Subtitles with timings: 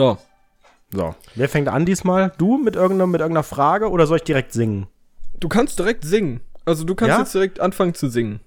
[0.00, 0.16] So.
[0.92, 1.14] So.
[1.34, 2.32] Wer fängt an diesmal?
[2.38, 4.86] Du mit irgendeiner, mit irgendeiner Frage oder soll ich direkt singen?
[5.38, 6.40] Du kannst direkt singen.
[6.64, 7.18] Also du kannst Ja?
[7.18, 8.40] jetzt direkt anfangen zu singen.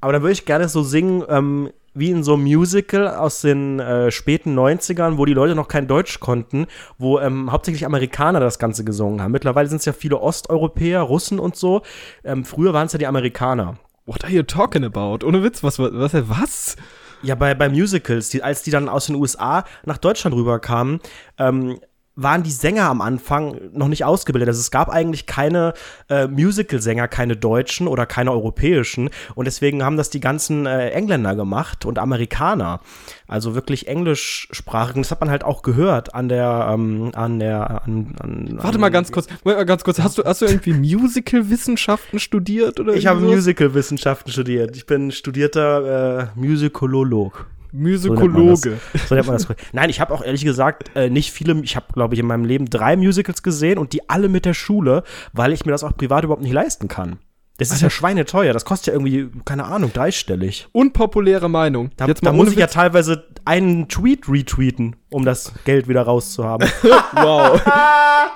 [0.00, 3.80] Aber dann würde ich gerne so singen, ähm, wie in so einem Musical aus den
[3.80, 8.60] äh, späten 90ern, wo die Leute noch kein Deutsch konnten, wo ähm, hauptsächlich Amerikaner das
[8.60, 9.32] Ganze gesungen haben.
[9.32, 11.82] Mittlerweile sind es ja viele Osteuropäer, Russen und so.
[12.22, 13.78] Ähm, früher waren es ja die Amerikaner.
[14.06, 15.26] What are you talking about?
[15.26, 16.76] Ohne Witz, was, was, was?
[17.24, 21.00] Ja, bei, bei Musicals, die, als die dann aus den USA nach Deutschland rüberkamen,
[21.38, 21.80] ähm,
[22.16, 24.48] waren die Sänger am Anfang noch nicht ausgebildet.
[24.48, 25.74] Also es gab eigentlich keine
[26.08, 29.10] äh, Musical-Sänger, keine deutschen oder keine europäischen.
[29.34, 32.80] Und deswegen haben das die ganzen äh, Engländer gemacht und Amerikaner.
[33.26, 34.96] Also wirklich englischsprachig.
[34.96, 38.78] Und das hat man halt auch gehört an der, ähm, an der, an, an, Warte
[38.78, 39.98] mal ganz kurz, Moment mal ganz kurz.
[39.98, 43.20] Hast du, hast du irgendwie Musical-Wissenschaften studiert oder Ich habe?
[43.20, 44.76] Musical-Wissenschaften studiert.
[44.76, 47.46] Ich bin studierter äh, Musikololog.
[47.74, 48.78] Musikologe.
[49.08, 49.48] So nennt man das.
[49.72, 52.44] Nein, ich habe auch ehrlich gesagt äh, nicht viele, ich habe, glaube ich, in meinem
[52.44, 55.96] Leben drei Musicals gesehen und die alle mit der Schule, weil ich mir das auch
[55.96, 57.18] privat überhaupt nicht leisten kann.
[57.56, 60.66] Das ist ja schweineteuer, das kostet ja irgendwie, keine Ahnung, dreistellig.
[60.72, 61.90] Unpopuläre Meinung.
[61.96, 66.68] Da, da muss ich ja teilweise einen Tweet retweeten, um das Geld wieder rauszuhaben.
[67.12, 67.60] Wow.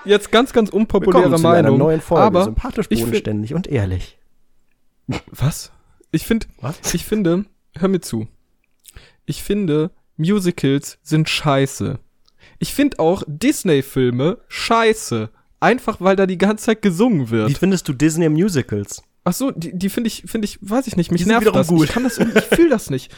[0.05, 1.79] Jetzt ganz, ganz unpopuläre Willkommen zu einer Meinung.
[1.79, 4.19] neuen Folge, aber sympathisch, bodenständig und ehrlich.
[5.33, 5.73] Was?
[6.13, 6.95] Ich finde, Was?
[6.95, 7.45] ich finde,
[7.77, 8.29] hör mir zu.
[9.29, 11.99] Ich finde, Musicals sind scheiße.
[12.59, 15.31] Ich finde auch Disney-Filme scheiße.
[15.61, 17.59] Einfach weil da die ganze Zeit gesungen Wie wird.
[17.59, 19.03] findest du Disney Musicals?
[19.25, 21.67] Ach so, die, die finde ich, finde ich, weiß ich nicht, mich Die nervt das.
[21.67, 21.85] gut.
[21.85, 23.15] Ich kann das, ich fühle das nicht.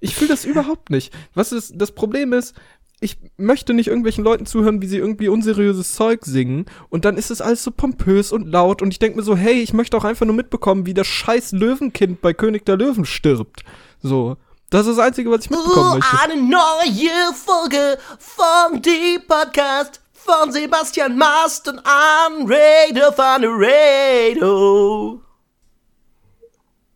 [0.00, 1.14] Ich fühle das überhaupt nicht.
[1.34, 2.56] Was ist, das Problem ist,
[3.00, 7.30] ich möchte nicht irgendwelchen Leuten zuhören, wie sie irgendwie unseriöses Zeug singen und dann ist
[7.30, 10.04] es alles so pompös und laut und ich denke mir so, hey, ich möchte auch
[10.04, 13.64] einfach nur mitbekommen, wie das scheiß Löwenkind bei König der Löwen stirbt.
[14.02, 14.36] So.
[14.72, 16.18] Das ist das Einzige, was ich mitbekommen möchte.
[16.22, 25.20] eine neue Folge vom Deep Podcast von Sebastian Mast und Unradio von Radio.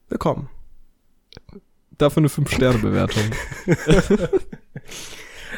[0.09, 0.49] Willkommen.
[1.99, 3.25] Dafür eine 5-Sterne-Bewertung.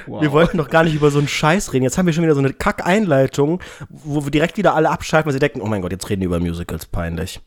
[0.09, 0.21] wow.
[0.21, 1.85] Wir wollten doch gar nicht über so einen Scheiß reden.
[1.85, 5.35] Jetzt haben wir schon wieder so eine Kack-Einleitung, wo wir direkt wieder alle abschalten, weil
[5.35, 7.41] sie denken, oh mein Gott, jetzt reden die über Musicals, peinlich.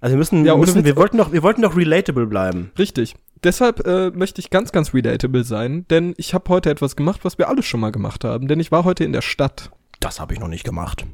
[0.00, 2.72] Also wir müssen, Ja, müssen wir wollten doch, wir wollten doch relatable bleiben.
[2.76, 3.14] Richtig.
[3.44, 7.38] Deshalb äh, möchte ich ganz, ganz relatable sein, denn ich habe heute etwas gemacht, was
[7.38, 9.70] wir alle schon mal gemacht haben, denn ich war heute in der Stadt.
[10.00, 11.06] Das habe ich noch nicht gemacht.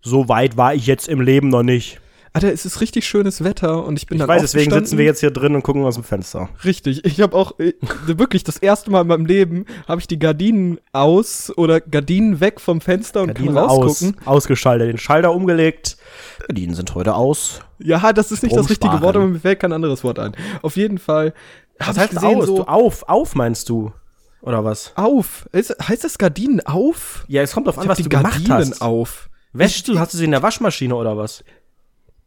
[0.00, 2.00] So weit war ich jetzt im Leben noch nicht.
[2.32, 5.04] Alter, es ist richtig schönes Wetter und ich bin Ich dann weiß, deswegen sitzen wir
[5.04, 6.48] jetzt hier drin und gucken aus dem Fenster.
[6.64, 7.04] Richtig.
[7.04, 7.72] Ich habe auch äh,
[8.06, 12.60] wirklich das erste Mal in meinem Leben habe ich die Gardinen aus oder Gardinen weg
[12.60, 14.16] vom Fenster und Gardinen kann aus, rausgucken.
[14.26, 15.96] ausgeschaltet, den Schalter umgelegt.
[16.46, 17.60] Gardinen sind heute aus.
[17.78, 19.00] Ja, das ist nicht das richtige.
[19.00, 20.32] Wort, aber mir fällt kein anderes Wort ein.
[20.62, 21.32] Auf jeden Fall.
[21.78, 22.46] Was ich heißt gesehen, aus?
[22.46, 23.92] So, auf, auf meinst du?
[24.40, 24.92] Oder was?
[24.96, 25.48] auf.
[25.52, 27.24] Ist, heißt das Gardinen auf?
[27.28, 28.80] Ja, es kommt Ich an, hab was du gemacht hast.
[28.82, 29.28] auf.
[29.52, 31.42] Wäschst du, hast du sie in der Waschmaschine oder was?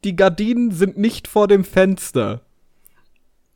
[0.04, 2.42] Die Gardinen sind nicht vor dem Fenster.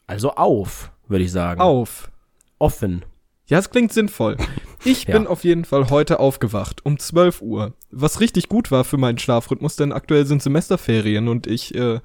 [0.07, 1.59] Also auf, würde ich sagen.
[1.61, 2.11] Auf.
[2.59, 3.03] Offen.
[3.47, 4.37] Ja, es klingt sinnvoll.
[4.85, 5.17] Ich Ja.
[5.17, 9.17] bin auf jeden Fall heute aufgewacht um 12 Uhr, was richtig gut war für meinen
[9.17, 11.99] Schlafrhythmus, denn aktuell sind Semesterferien und ich äh,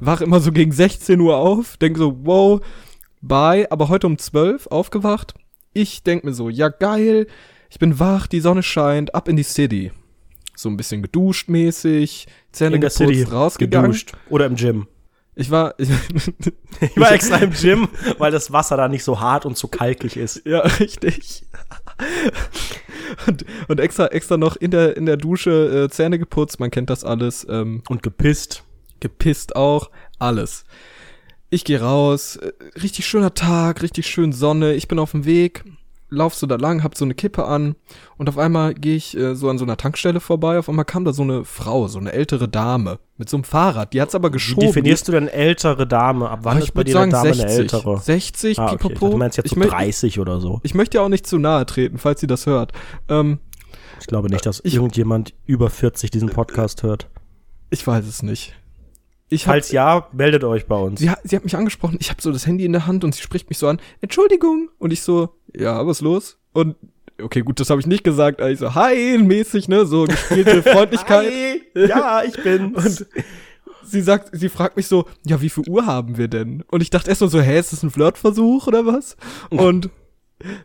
[0.00, 2.60] wache immer so gegen 16 Uhr auf, denke so, wow,
[3.22, 5.34] bye, aber heute um 12 aufgewacht.
[5.72, 7.26] Ich denke mir so, ja geil,
[7.70, 9.92] ich bin wach, die Sonne scheint, ab in die City.
[10.54, 13.90] So ein bisschen geduscht mäßig, Zähne in der geputzt, City rausgegangen.
[13.90, 14.86] geduscht oder im Gym.
[15.38, 15.90] Ich war, ich,
[16.80, 20.16] Ich war extra im Gym, weil das Wasser da nicht so hart und so kalkig
[20.16, 20.42] ist.
[20.46, 21.44] Ja, richtig.
[23.26, 26.90] Und, und extra, extra noch in der, in der Dusche äh, Zähne geputzt, man kennt
[26.90, 27.46] das alles.
[27.48, 28.64] Ähm, Und gepisst.
[29.00, 30.64] gepisst auch, alles.
[31.50, 32.52] Ich gehe raus, äh,
[32.82, 35.64] richtig schöner Tag, richtig schön Sonne, ich bin auf dem Weg,
[36.08, 37.74] lauf so da lang, hab so eine Kippe an
[38.16, 41.04] und auf einmal gehe ich äh, so an so einer Tankstelle vorbei, auf einmal kam
[41.04, 44.28] da so eine Frau, so eine ältere Dame mit so einem Fahrrad, die hat's aber
[44.28, 44.66] Wie geschoben.
[44.68, 46.30] definierst du denn ältere Dame?
[46.30, 47.98] Ab wann Aber ist ich bei würde dir sagen eine Dame 60, eine ältere?
[47.98, 48.74] 60, Ah, okay.
[48.74, 49.10] Ich dachte, pipapo.
[49.10, 50.60] Du meinst jetzt ich, so mö- 30 oder so.
[50.62, 52.72] ich möchte ja auch nicht zu nahe treten, falls sie das hört.
[53.08, 53.38] Ähm,
[54.00, 57.08] Ich glaube nicht, dass Ich- irgendjemand über 40 diesen Podcast hört.
[57.70, 58.54] ich weiß es nicht.
[59.28, 61.00] Ich hab, Falls ja, meldet euch bei uns.
[61.00, 63.14] sie, hat, sie hat mich angesprochen, ich habe so das Handy in der Hand und
[63.14, 64.68] sie spricht mich so an, Entschuldigung.
[64.78, 66.38] Und ich so, ja, was los?
[66.52, 66.76] Und
[67.20, 70.62] okay, gut, das habe ich nicht gesagt, aber ich so, hi, mäßig, ne, so gespielte
[70.62, 71.26] Freundlichkeit.
[71.26, 72.74] Hi, ja, ich bin.
[72.76, 73.06] Und
[73.82, 76.62] sie sagt, sie fragt mich so, ja, wie viel Uhr haben wir denn?
[76.68, 79.16] Und ich dachte erst mal so, hä, ist das ein Flirtversuch oder was?
[79.50, 79.90] Und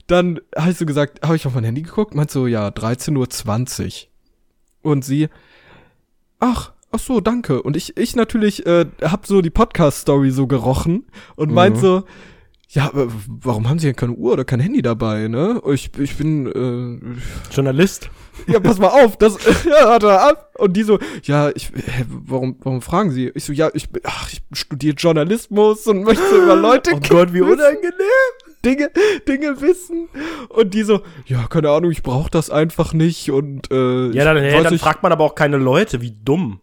[0.07, 4.07] dann habe ich so gesagt, habe ich auf mein Handy geguckt, meint so, ja, 13.20
[4.83, 4.91] Uhr.
[4.91, 5.29] Und sie,
[6.39, 7.61] ach, ach so, danke.
[7.61, 11.05] Und ich, ich natürlich, äh, hab so die Podcast-Story so gerochen
[11.35, 11.81] und meint Mhm.
[11.81, 12.03] so,
[12.69, 15.61] ja, warum haben Sie denn keine Uhr oder kein Handy dabei, ne?
[15.73, 18.09] Ich, ich bin, äh, Journalist.
[18.47, 20.53] ja, pass mal auf, das, ja, warte ab.
[20.57, 23.29] Und die so, ja, ich, hä, warum, warum fragen Sie?
[23.35, 27.41] Ich so, ja, ich, ach, ich studiere Journalismus und möchte über Leute Oh Gott, wie
[27.41, 27.91] unangenehm.
[28.63, 28.89] Dinge,
[29.27, 30.07] Dinge wissen.
[30.49, 34.37] Und die so, ja, keine Ahnung, ich brauche das einfach nicht und, äh, Ja, dann,
[34.37, 36.61] weiß dann nicht- fragt man aber auch keine Leute, wie dumm.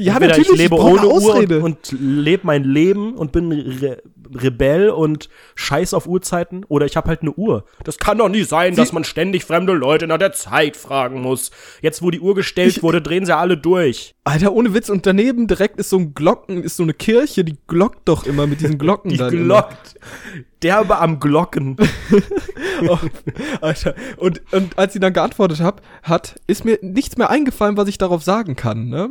[0.00, 1.56] Ja, Entweder natürlich, ich lebe brauch ohne eine Uhr Ausrede.
[1.60, 4.02] und, und lebe mein Leben und bin Re
[4.32, 7.64] Rebell und scheiß auf Uhrzeiten oder ich habe halt eine Uhr.
[7.82, 11.50] Das kann doch nicht sein, dass man ständig fremde Leute nach der Zeit fragen muss.
[11.82, 14.14] Jetzt, wo die Uhr gestellt Ich- wurde, drehen sie alle durch.
[14.22, 14.88] Alter, ohne Witz.
[14.88, 18.46] Und daneben direkt ist so ein Glocken, ist so eine Kirche, die glockt doch immer
[18.46, 19.44] mit diesen Glocken Die dann immer.
[19.62, 19.96] glockt.
[20.62, 21.76] Derbe am Glocken.
[22.88, 22.96] Oh,
[23.60, 23.94] Alter.
[24.16, 27.98] Und, und als sie dann geantwortet hab, hat, ist mir nichts mehr eingefallen, was ich
[27.98, 29.10] darauf sagen kann, ne?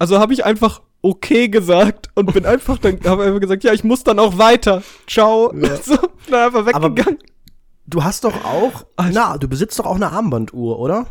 [0.00, 3.84] Also habe ich einfach okay gesagt und bin einfach dann, habe einfach gesagt, ja, ich
[3.84, 4.82] muss dann auch weiter.
[5.06, 5.52] Ciao.
[5.84, 5.96] So,
[6.28, 7.18] dann einfach weggegangen.
[7.86, 11.06] Du hast doch auch, na, du besitzt doch auch eine Armbanduhr, oder?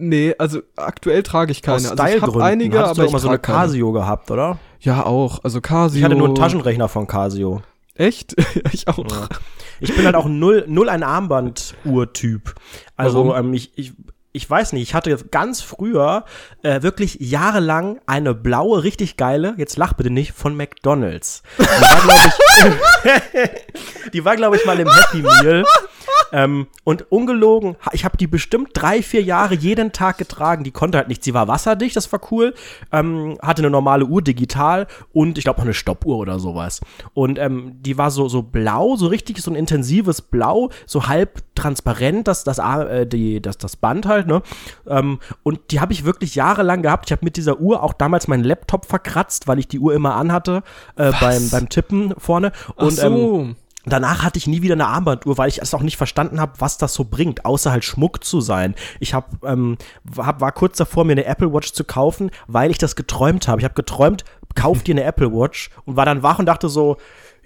[0.00, 1.76] nee, also aktuell trage ich keine.
[1.76, 3.66] Aus also ich habe einige, Hattest aber du ich immer so eine trage keine.
[3.66, 4.58] Casio gehabt, oder?
[4.80, 5.44] Ja, auch.
[5.44, 5.98] Also Casio.
[5.98, 7.62] Ich hatte nur einen Taschenrechner von Casio.
[7.94, 8.34] Echt?
[8.72, 9.04] ich auch.
[9.80, 12.54] Ich bin halt auch null, null ein Armbanduhr-Typ.
[12.96, 13.92] Also ähm, ich, ich,
[14.32, 16.24] ich weiß nicht, ich hatte ganz früher
[16.62, 21.42] äh, wirklich jahrelang eine blaue, richtig geile, jetzt lach bitte nicht, von McDonalds.
[21.58, 22.32] Die war, glaube
[23.34, 25.64] ich, die war, glaube ich, mal im Happy Meal.
[26.32, 30.64] Ähm, und ungelogen, ich habe die bestimmt drei, vier Jahre jeden Tag getragen.
[30.64, 31.24] Die konnte halt nicht.
[31.24, 32.54] Sie war wasserdicht, das war cool.
[32.92, 36.80] Ähm, hatte eine normale Uhr digital und ich glaube noch eine Stoppuhr oder sowas.
[37.14, 41.42] Und ähm, die war so, so blau, so richtig so ein intensives Blau, so halb
[41.54, 44.42] transparent, das, das, äh, die, das, das Band halt, ne?
[44.86, 47.06] Ähm, und die habe ich wirklich jahrelang gehabt.
[47.06, 50.14] Ich habe mit dieser Uhr auch damals meinen Laptop verkratzt, weil ich die Uhr immer
[50.14, 50.62] anhatte
[50.96, 52.52] äh, beim, beim Tippen vorne.
[52.76, 53.48] Und Ach so.
[53.90, 56.78] Danach hatte ich nie wieder eine Armbanduhr, weil ich es auch nicht verstanden habe, was
[56.78, 58.74] das so bringt, außer halt Schmuck zu sein.
[58.98, 59.76] Ich hab, ähm,
[60.16, 63.60] hab, war kurz davor, mir eine Apple Watch zu kaufen, weil ich das geträumt habe.
[63.60, 66.96] Ich habe geträumt, kauf dir eine Apple Watch und war dann wach und dachte so,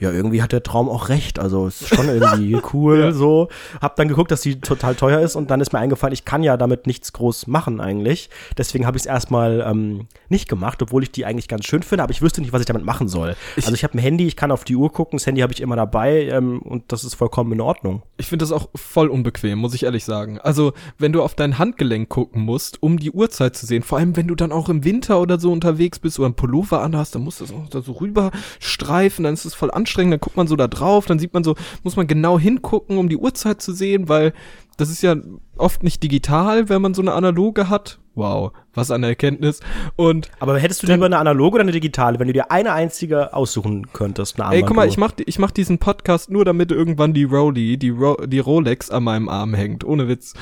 [0.05, 1.39] ja, irgendwie hat der Traum auch recht.
[1.39, 3.49] Also ist schon irgendwie cool so.
[3.81, 6.43] Hab dann geguckt, dass die total teuer ist und dann ist mir eingefallen, ich kann
[6.43, 8.29] ja damit nichts groß machen eigentlich.
[8.59, 12.03] Deswegen habe ich es erstmal ähm, nicht gemacht, obwohl ich die eigentlich ganz schön finde,
[12.03, 13.35] aber ich wüsste nicht, was ich damit machen soll.
[13.57, 15.61] also ich habe ein Handy, ich kann auf die Uhr gucken, das Handy habe ich
[15.61, 18.03] immer dabei ähm, und das ist vollkommen in Ordnung.
[18.19, 20.39] Ich finde das auch voll unbequem, muss ich ehrlich sagen.
[20.39, 24.17] Also, wenn du auf dein Handgelenk gucken musst, um die Uhrzeit zu sehen, vor allem
[24.17, 27.23] wenn du dann auch im Winter oder so unterwegs bist oder einen Pullover anhast, dann
[27.23, 28.31] musst du das auch da so rüber
[28.61, 31.45] streifen, dann ist es voll anstrengend, dann guckt man so da drauf, dann sieht man
[31.45, 34.33] so, muss man genau hingucken, um die Uhrzeit zu sehen, weil
[34.77, 35.17] das ist ja
[35.57, 37.99] oft nicht digital, wenn man so eine analoge hat.
[38.17, 39.61] Wow, was eine Erkenntnis.
[39.97, 43.35] Und Aber hättest du lieber eine analoge oder eine digitale, wenn du dir eine einzige
[43.35, 47.13] aussuchen könntest, eine Ey, guck mal, ich mach, ich mach diesen Podcast nur, damit irgendwann
[47.13, 49.85] die Rolli, die, Ro die Rolex an meinem Arm hängt.
[49.85, 50.35] Ohne Witz.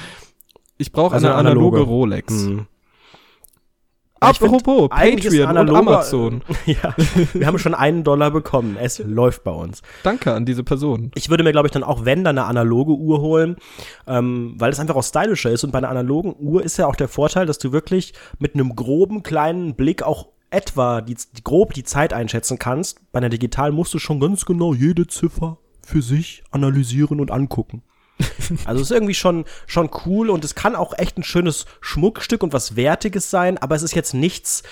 [0.76, 1.90] Ich brauche Also eine eine analoge, analoge.
[1.90, 2.32] Rolex.
[2.34, 2.66] Hm.
[4.22, 6.42] Apropos, Patreon und Amazon.
[6.66, 6.94] ja,
[7.32, 8.76] wir haben schon einen Dollar bekommen.
[8.80, 9.82] Es läuft bei uns.
[10.02, 11.10] Danke an diese Person.
[11.14, 13.56] Ich würde mir, glaube ich, dann auch, wenn, dann eine analoge Uhr holen,
[14.06, 15.64] ähm, weil es einfach auch stylischer ist.
[15.64, 18.76] Und bei einer analogen Uhr ist ja auch der Vorteil, dass du wirklich mit einem
[18.76, 23.00] groben, kleinen Blick auch etwa die, grob die Zeit einschätzen kannst.
[23.12, 27.82] Bei einer digitalen musst du schon ganz genau jede Ziffer für sich analysieren und angucken.
[28.64, 32.42] Also es ist irgendwie schon, schon cool und es kann auch echt ein schönes Schmuckstück
[32.42, 34.62] und was Wertiges sein, aber es ist jetzt nichts,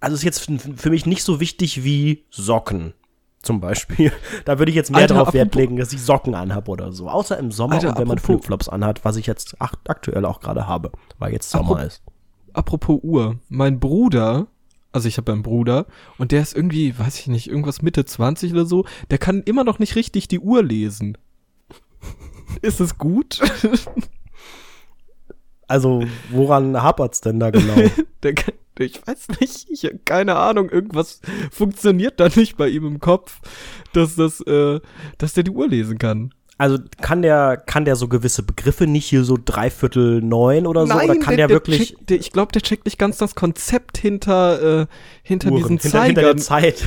[0.00, 0.50] also es ist jetzt
[0.80, 2.94] für mich nicht so wichtig wie Socken.
[3.42, 4.12] Zum Beispiel.
[4.44, 7.08] Da würde ich jetzt mehr Alter, darauf Wert legen, dass ich Socken anhabe oder so.
[7.08, 10.66] Außer im Sommer Alter, und wenn man Flipflops anhat, was ich jetzt aktuell auch gerade
[10.66, 12.02] habe, weil jetzt Sommer Apro- ist.
[12.52, 13.38] Apropos Uhr.
[13.48, 14.48] Mein Bruder,
[14.92, 15.86] also ich habe einen Bruder,
[16.18, 19.64] und der ist irgendwie, weiß ich nicht, irgendwas Mitte 20 oder so, der kann immer
[19.64, 21.16] noch nicht richtig die Uhr lesen.
[22.62, 23.40] ist es gut?
[25.66, 27.74] Also, woran hapert's denn da genau?
[28.22, 28.34] Der
[28.78, 33.40] ich weiß nicht, ich hab keine Ahnung, irgendwas funktioniert da nicht bei ihm im Kopf,
[33.92, 34.80] dass das, äh,
[35.18, 36.32] dass der die Uhr lesen kann.
[36.56, 40.94] Also kann der, kann der so gewisse Begriffe nicht hier so dreiviertel neun oder so?
[40.94, 44.82] oder kann der, wirklich checkt, der, ich glaube, der checkt nicht ganz das Konzept hinter,
[44.82, 44.86] äh,
[45.22, 46.74] hinter Uhren, diesen hinter, hinter der Zeigern.
[46.74, 46.84] Zeit?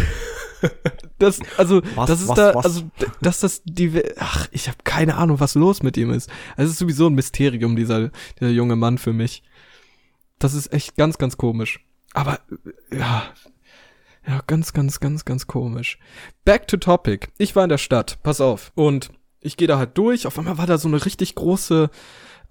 [1.20, 2.66] Das, also, Was, das ist was, da, was?
[2.66, 2.84] also,
[3.22, 6.30] dass das die, ach, ich habe keine Ahnung, was los mit ihm ist.
[6.58, 9.44] Es ist sowieso ein Mysterium, dieser, dieser junge Mann für mich.
[10.40, 11.80] Das ist echt ganz, ganz komisch.
[12.14, 12.40] Aber,
[12.92, 13.24] ja,
[14.28, 16.00] ja, ganz, ganz, ganz, ganz komisch.
[16.46, 17.30] Back to topic.
[17.38, 18.72] Ich war in der Stadt, pass auf.
[18.76, 20.26] Und ich gehe da halt durch.
[20.26, 21.90] Auf einmal war da so eine richtig große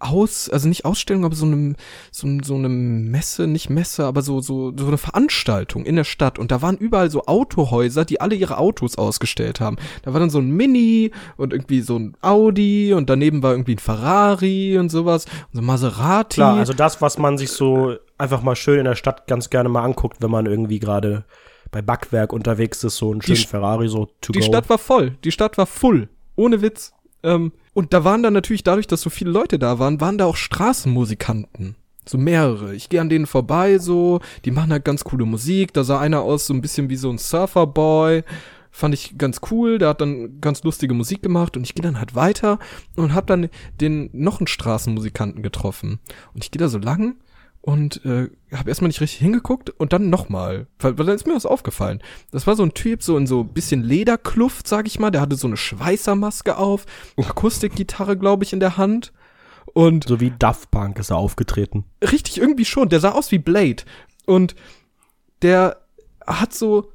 [0.02, 1.74] aus, also nicht Ausstellung, aber so eine,
[2.10, 6.38] so, so eine Messe, nicht Messe, aber so, so, so eine Veranstaltung in der Stadt.
[6.38, 9.76] Und da waren überall so Autohäuser, die alle ihre Autos ausgestellt haben.
[10.02, 13.74] Da war dann so ein Mini und irgendwie so ein Audi und daneben war irgendwie
[13.76, 15.24] ein Ferrari und sowas.
[15.24, 16.36] Und so ein Maserati.
[16.36, 19.68] Klar, also das, was man sich so einfach mal schön in der Stadt ganz gerne
[19.68, 21.24] mal anguckt, wenn man irgendwie gerade
[21.70, 24.44] bei Backwerk unterwegs ist, so ein schönen St- Ferrari so to die go.
[24.44, 25.16] Stadt war voll.
[25.24, 26.08] Die Stadt war full.
[26.36, 26.92] Ohne Witz.
[27.22, 30.26] Ähm, und da waren dann natürlich, dadurch, dass so viele Leute da waren, waren da
[30.26, 31.76] auch Straßenmusikanten.
[32.06, 32.74] So mehrere.
[32.74, 34.20] Ich gehe an denen vorbei, so.
[34.44, 35.72] Die machen halt ganz coole Musik.
[35.72, 38.24] Da sah einer aus, so ein bisschen wie so ein Surferboy.
[38.72, 39.78] Fand ich ganz cool.
[39.78, 41.56] Der hat dann ganz lustige Musik gemacht.
[41.56, 42.58] Und ich gehe dann halt weiter
[42.96, 43.48] und hab dann
[43.80, 46.00] den noch einen Straßenmusikanten getroffen.
[46.34, 47.14] Und ich gehe da so lang
[47.62, 51.34] und äh, habe erstmal nicht richtig hingeguckt und dann nochmal, weil, weil dann ist mir
[51.34, 52.02] was aufgefallen.
[52.32, 55.20] Das war so ein Typ, so in so ein bisschen Lederkluft, sag ich mal, der
[55.20, 59.12] hatte so eine Schweißermaske auf, Akustikgitarre, glaube ich, in der Hand
[59.74, 61.84] und so wie Daft Punk ist er aufgetreten.
[62.02, 63.84] richtig irgendwie schon, der sah aus wie Blade
[64.26, 64.56] und
[65.42, 65.78] der
[66.26, 66.92] hat so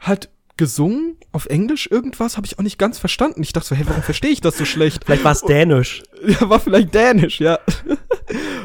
[0.00, 3.42] halt gesungen auf Englisch irgendwas, habe ich auch nicht ganz verstanden.
[3.42, 5.04] Ich dachte so, hey, warum verstehe ich das so schlecht?
[5.04, 6.02] Vielleicht war es dänisch.
[6.26, 7.58] Ja, war vielleicht dänisch, ja.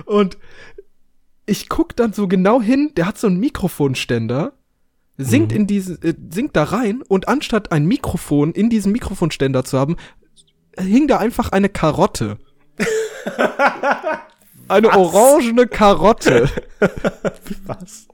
[0.06, 0.38] Und
[1.46, 4.54] ich guck dann so genau hin, der hat so einen Mikrofonständer,
[5.18, 9.78] singt in diesen, äh, singt da rein und anstatt ein Mikrofon in diesem Mikrofonständer zu
[9.78, 9.98] haben,
[10.80, 12.38] hing da einfach eine Karotte.
[14.68, 16.50] eine orangene Karotte.
[17.66, 18.08] Was?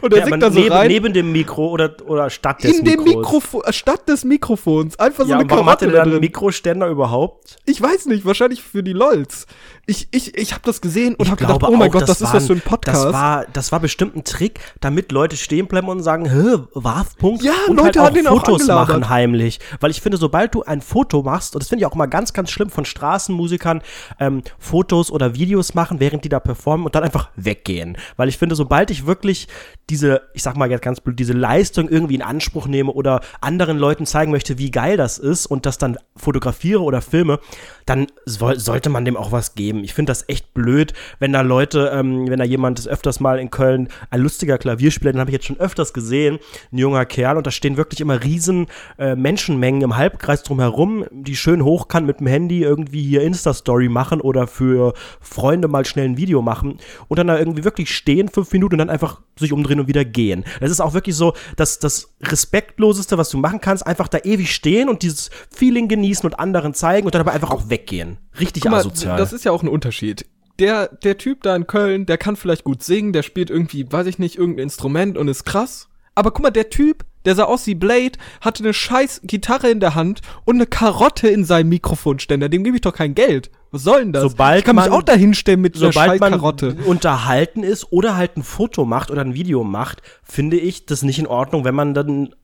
[0.00, 0.88] Und er Ja, singt da so neben, rein.
[0.88, 3.16] neben dem Mikro oder, oder statt des in dem Mikros.
[3.16, 6.12] Mikrofon, äh, statt des Mikrofons, einfach so ja, eine warum Karotte hatte da der drin.
[6.14, 7.56] einen Mikroständer überhaupt?
[7.64, 9.46] Ich weiß nicht, wahrscheinlich für die LOLs.
[9.90, 12.26] Ich, ich, ich habe das gesehen und habe gedacht, oh mein auch, Gott, das, ist
[12.26, 13.06] war was für ein Podcast.
[13.06, 17.14] Das war, das war bestimmt ein Trick, damit Leute stehen bleiben und sagen, hä, was,
[17.14, 17.42] Punkt?
[17.42, 18.88] Ja, und Leute halt haben auch Fotos angelabert.
[18.88, 19.60] machen heimlich.
[19.80, 22.34] Weil ich finde, sobald du ein Foto machst, und das finde ich auch immer ganz,
[22.34, 23.80] ganz schlimm von Straßenmusikern,
[24.20, 27.96] ähm, Fotos oder Videos machen, während die da performen und dann einfach weggehen.
[28.18, 29.48] Weil ich finde, sobald ich wirklich
[29.88, 33.78] diese, ich sag mal jetzt ganz blöd, diese Leistung irgendwie in Anspruch nehme oder anderen
[33.78, 37.40] Leuten zeigen möchte, wie geil das ist und das dann fotografiere oder filme,
[37.86, 39.77] dann soll, sollte man dem auch was geben.
[39.84, 43.38] Ich finde das echt blöd, wenn da Leute, ähm, wenn da jemand ist öfters mal
[43.38, 46.38] in Köln, ein lustiger Klavierspieler, den habe ich jetzt schon öfters gesehen,
[46.72, 48.66] ein junger Kerl, und da stehen wirklich immer riesen
[48.98, 54.20] äh, Menschenmengen im Halbkreis drumherum, die schön hochkant mit dem Handy irgendwie hier Insta-Story machen
[54.20, 58.52] oder für Freunde mal schnell ein Video machen und dann da irgendwie wirklich stehen, fünf
[58.52, 60.44] Minuten und dann einfach sich umdrehen und wieder gehen.
[60.60, 64.52] Das ist auch wirklich so das, das Respektloseste, was du machen kannst, einfach da ewig
[64.52, 68.18] stehen und dieses Feeling genießen und anderen zeigen und dann aber einfach auch weggehen.
[68.40, 69.16] Richtig mal, asozial.
[69.16, 70.26] das ist ja auch ein Unterschied.
[70.58, 74.06] Der, der Typ da in Köln, der kann vielleicht gut singen, der spielt irgendwie, weiß
[74.08, 75.88] ich nicht, irgendein Instrument und ist krass.
[76.16, 79.78] Aber guck mal, der Typ, der sah aus wie Blade, hatte eine scheiß Gitarre in
[79.78, 82.48] der Hand und eine Karotte in seinem Mikrofonständer.
[82.48, 83.50] Dem gebe ich doch kein Geld.
[83.70, 84.22] Was soll denn das?
[84.24, 86.76] Sobald ich kann mich man- auch da hinstellen mit einer scheiß Sobald man Karotte.
[86.86, 91.20] unterhalten ist oder halt ein Foto macht oder ein Video macht, finde ich das nicht
[91.20, 92.34] in Ordnung, wenn man dann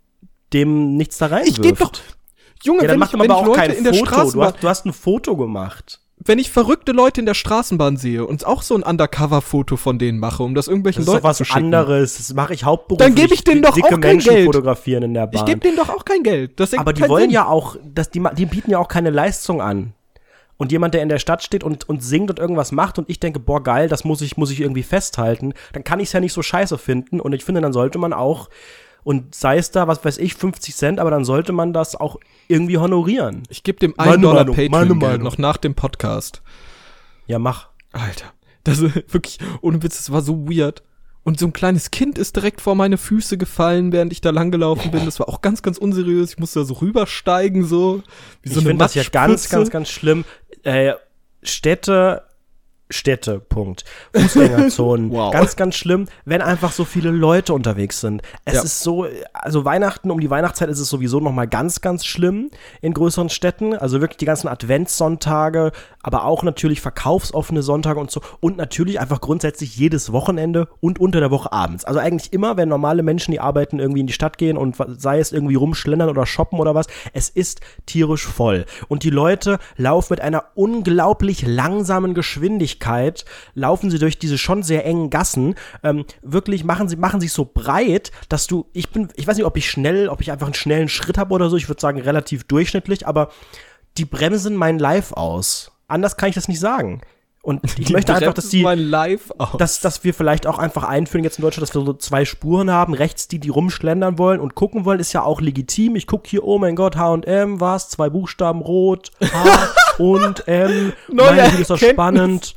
[0.52, 1.48] dem nichts da reinwirft.
[1.58, 1.90] Ich gebe doch,
[2.62, 4.30] Junge, Ja, dann wenn mach ich, wenn aber auch Leute kein in der Foto.
[4.30, 6.00] Du hast, du hast ein Foto gemacht.
[6.26, 10.18] Wenn ich verrückte Leute in der Straßenbahn sehe und auch so ein Undercover-Foto von denen
[10.18, 11.64] mache, um das irgendwelchen Das ist Leuten doch was zu schicken.
[11.66, 12.16] anderes.
[12.16, 13.06] Das mache ich hauptberuflich.
[13.06, 14.46] Dann gebe ich denen doch auch kein Menschen Geld.
[14.46, 15.34] fotografieren in der Bahn.
[15.34, 16.58] Ich gebe denen doch auch kein Geld.
[16.58, 17.30] Das aber die wollen Sinn.
[17.30, 19.92] ja auch, dass die, die bieten ja auch keine Leistung an.
[20.56, 23.18] Und jemand, der in der Stadt steht und, und singt und irgendwas macht und ich
[23.18, 26.20] denke, boah, geil, das muss ich, muss ich irgendwie festhalten, dann kann ich es ja
[26.20, 27.20] nicht so scheiße finden.
[27.20, 28.48] Und ich finde, dann sollte man auch,
[29.04, 32.16] und sei es da, was weiß ich, 50 Cent, aber dann sollte man das auch
[32.48, 33.42] irgendwie honorieren.
[33.50, 36.42] Ich gebe dem Meine 1 Dollar Patreon noch nach dem Podcast.
[37.26, 37.68] Ja, mach.
[37.92, 38.32] Alter,
[38.64, 40.82] das ist wirklich, ohne Witz, das war so weird.
[41.22, 44.90] Und so ein kleines Kind ist direkt vor meine Füße gefallen, während ich da langgelaufen
[44.90, 45.06] bin.
[45.06, 46.32] Das war auch ganz, ganz unseriös.
[46.32, 48.02] Ich musste da so rübersteigen, so.
[48.42, 50.26] Wie so ich finde das ja ganz, ganz, ganz schlimm.
[50.64, 50.92] Äh,
[51.42, 52.24] Städte,
[52.90, 53.84] Städte, Punkt.
[54.14, 55.10] Fußgängerzonen.
[55.14, 55.32] Wow.
[55.32, 58.22] Ganz, ganz schlimm, wenn einfach so viele Leute unterwegs sind.
[58.44, 58.62] Es Ja.
[58.62, 62.50] ist so, also Weihnachten, um die Weihnachtszeit ist es sowieso noch mal ganz, ganz schlimm
[62.80, 63.74] in größeren Städten.
[63.74, 65.72] Also wirklich die ganzen Adventssonntage,
[66.02, 68.20] aber auch natürlich verkaufsoffene Sonntage und so.
[68.40, 71.84] Und natürlich einfach grundsätzlich jedes Wochenende und unter der Woche abends.
[71.84, 75.18] Also eigentlich immer, wenn normale Menschen, die arbeiten, irgendwie in die Stadt gehen und sei
[75.20, 78.64] es irgendwie rumschlendern oder shoppen oder was, es ist tierisch voll.
[78.88, 82.73] Und die Leute laufen mit einer unglaublich langsamen Geschwindigkeit,
[83.54, 87.50] laufen sie durch diese schon sehr engen Gassen, ähm, wirklich machen sie, machen sich so
[87.52, 90.54] breit, dass du, ich bin, ich weiß nicht, ob ich schnell, ob ich einfach einen
[90.54, 93.30] schnellen Schritt habe oder so, ich würde sagen relativ durchschnittlich, aber
[93.98, 95.70] die bremsen mein Live aus.
[95.88, 97.00] Anders kann ich das nicht sagen.
[97.44, 98.66] Und ich möchte einfach, dass die,
[99.58, 102.70] dass, dass wir vielleicht auch einfach einführen jetzt in Deutschland, dass wir so zwei Spuren
[102.70, 105.94] haben, rechts die, die rumschlendern wollen und gucken wollen, ist ja auch legitim.
[105.94, 107.90] Ich gucke hier, oh mein Gott, H&M, was?
[107.90, 110.94] Zwei Buchstaben, rot, H und M.
[111.08, 111.92] Neue Meine Güte, ist das Erkenntnis.
[111.92, 112.54] spannend.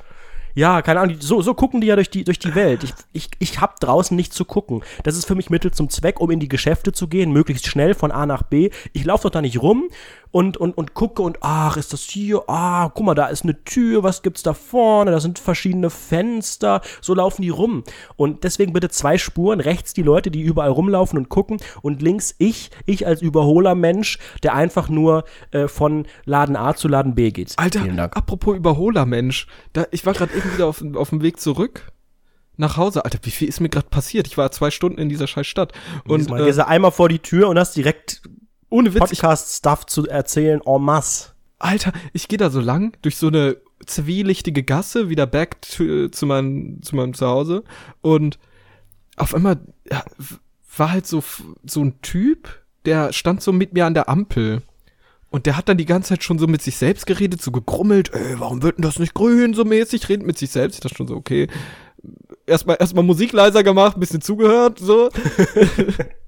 [0.58, 2.84] Ja, keine Ahnung, so, so gucken die ja durch die, durch die Welt.
[2.84, 4.84] Ich, ich, ich hab draußen nichts zu gucken.
[5.04, 7.94] Das ist für mich Mittel zum Zweck, um in die Geschäfte zu gehen, möglichst schnell
[7.94, 8.72] von A nach B.
[8.92, 9.88] Ich laufe doch da nicht rum
[10.32, 12.44] und, und, und gucke und, ach, ist das hier?
[12.48, 15.12] Ah, guck mal, da ist eine Tür, was gibt's da vorne?
[15.12, 16.82] Da sind verschiedene Fenster.
[17.02, 17.84] So laufen die rum.
[18.16, 19.60] Und deswegen bitte zwei Spuren.
[19.60, 21.58] Rechts die Leute, die überall rumlaufen und gucken.
[21.82, 27.16] Und links ich, ich als Überholer-Mensch, der einfach nur äh, von Laden A zu Laden
[27.16, 27.54] B geht.
[27.58, 27.82] Alter,
[28.16, 29.48] apropos Überholer, Mensch.
[29.74, 31.92] Da, ich war gerade eben wieder auf, auf dem Weg zurück
[32.58, 33.06] nach Hause.
[33.06, 34.28] Alter, wie viel ist mir gerade passiert?
[34.28, 35.74] Ich war zwei Stunden in dieser scheiß Stadt.
[36.06, 38.22] Und Diesmal äh, gehst du einmal vor die Tür und hast direkt
[38.70, 41.30] ohne Witz, Podcast-Stuff zu erzählen en masse.
[41.60, 46.26] Alter, ich gehe da so lang durch so eine zwielichtige Gasse wieder back to, zu,
[46.26, 47.64] meinem, zu meinem Zuhause
[48.02, 48.40] und
[49.16, 49.60] auf einmal
[49.90, 50.04] ja,
[50.78, 51.24] war halt so
[51.66, 52.50] so ein Typ,
[52.86, 54.62] der stand so mit mir an der Ampel.
[55.30, 58.14] Und der hat dann die ganze Zeit schon so mit sich selbst geredet, so gegrummelt,
[58.14, 60.76] ey, warum wird denn das nicht grün, so mäßig, redet mit sich selbst.
[60.76, 61.48] Ich dachte schon so, okay.
[62.46, 65.10] Erstmal, erstmal Musik leiser gemacht, ein bisschen zugehört, so.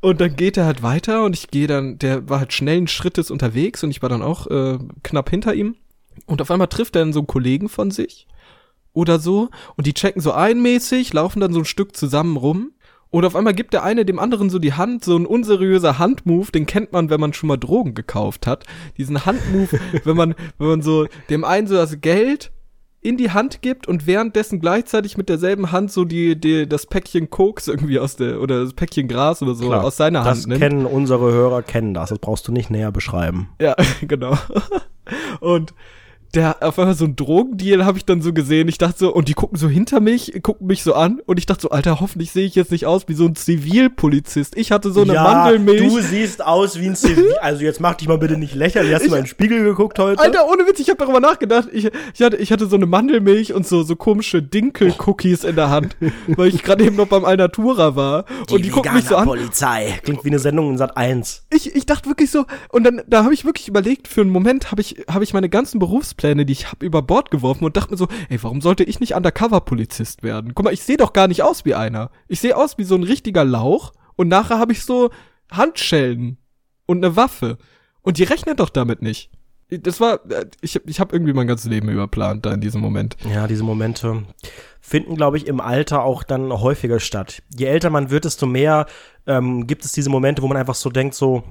[0.00, 3.30] und dann geht er halt weiter und ich gehe dann, der war halt schnellen Schrittes
[3.30, 5.76] unterwegs und ich war dann auch äh, knapp hinter ihm.
[6.26, 8.26] Und auf einmal trifft er dann so einen Kollegen von sich
[8.92, 12.72] oder so und die checken so einmäßig, laufen dann so ein Stück zusammen rum.
[13.10, 16.50] Und auf einmal gibt der eine dem anderen so die Hand, so ein unseriöser Handmove,
[16.50, 18.64] den kennt man, wenn man schon mal Drogen gekauft hat.
[18.98, 22.50] Diesen Handmove, wenn man, wenn man so dem einen so das Geld
[23.00, 27.30] in die Hand gibt und währenddessen gleichzeitig mit derselben Hand so die, die das Päckchen
[27.30, 30.48] Koks irgendwie aus der oder das Päckchen Gras oder so Klar, aus seiner das Hand
[30.48, 30.60] nimmt.
[30.60, 32.08] kennen unsere Hörer, kennen das.
[32.10, 33.50] Das brauchst du nicht näher beschreiben.
[33.60, 34.36] Ja, genau.
[35.40, 35.72] Und
[36.36, 38.68] der auf einmal so ein Drogendeal habe ich dann so gesehen.
[38.68, 41.46] Ich dachte so, und die gucken so hinter mich, gucken mich so an und ich
[41.46, 44.56] dachte so, Alter, hoffentlich sehe ich jetzt nicht aus wie so ein Zivilpolizist.
[44.56, 45.82] Ich hatte so eine Mandelmilch.
[45.82, 47.34] du siehst aus wie ein Zivil.
[47.46, 48.92] Also jetzt mach dich mal bitte nicht lächerlich.
[48.92, 50.20] Hast du mal in den Spiegel geguckt heute?
[50.20, 51.68] Alter, ohne Witz, ich habe darüber nachgedacht.
[51.72, 55.70] Ich, ich, hatte, ich hatte so eine Mandelmilch und so, so komische Dinkel-Cookies in der
[55.70, 58.24] Hand, weil ich gerade eben noch beim Alnatura war.
[58.50, 59.26] und die gucken mich so an.
[59.26, 59.98] Polizei.
[60.02, 61.46] Klingt wie eine Sendung in Sat 1.
[61.54, 64.72] ich, ich dachte wirklich so, und dann, da habe ich wirklich überlegt, für einen Moment
[64.72, 67.92] habe ich, habe ich meine ganzen Berufspläne, die ich habe, über Bord geworfen und dachte
[67.92, 70.54] mir so, ey, warum sollte ich nicht Undercover-Polizist werden?
[70.54, 72.10] Guck mal, ich sehe doch gar nicht aus wie einer.
[72.28, 75.10] Ich sehe aus wie so ein richtiger Lauch und nachher habe ich so
[75.50, 76.38] Handschellen
[76.86, 77.58] und eine Waffe.
[78.02, 79.30] Und die rechnen doch damit nicht.
[79.68, 82.80] Das war, äh, ich, hab- ich habe irgendwie mein ganzes Leben überplant da in diesem
[82.80, 83.16] Moment.
[83.28, 84.22] Ja, diese Momente
[84.80, 87.42] finden, glaube ich, im Alter auch dann häufiger statt.
[87.56, 88.86] Je älter man wird, desto mehr
[89.26, 91.42] ähm, gibt es diese Momente, wo man einfach so denkt, so,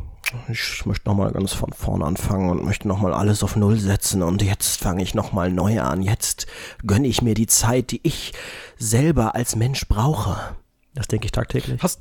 [0.47, 4.41] ich möchte nochmal ganz von vorne anfangen und möchte nochmal alles auf Null setzen und
[4.41, 6.01] jetzt fange ich nochmal neu an.
[6.01, 6.47] Jetzt
[6.87, 8.31] gönne ich mir die Zeit, die ich
[8.77, 10.55] selber als Mensch brauche.
[10.93, 11.83] Das denke ich tagtäglich.
[11.83, 11.99] Hast,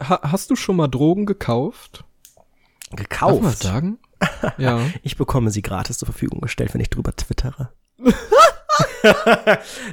[0.00, 2.04] ha, hast du schon mal Drogen gekauft?
[2.90, 3.62] Darf man Gekauft.
[3.62, 3.98] sagen?
[4.58, 4.80] Ja.
[5.02, 7.70] Ich bekomme sie gratis zur Verfügung gestellt, wenn ich drüber twittere.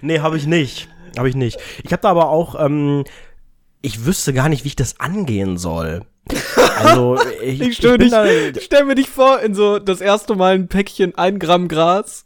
[0.02, 0.90] nee, habe ich nicht.
[1.18, 1.60] Habe ich nicht.
[1.84, 3.04] Ich habe da aber auch, ähm,
[3.82, 6.02] ich wüsste gar nicht, wie ich das angehen soll.
[6.78, 10.36] Also, ich, Ich stell, bin dich, da, stell mir dich vor, in so das erste
[10.36, 12.26] Mal ein Päckchen ein Gramm Gras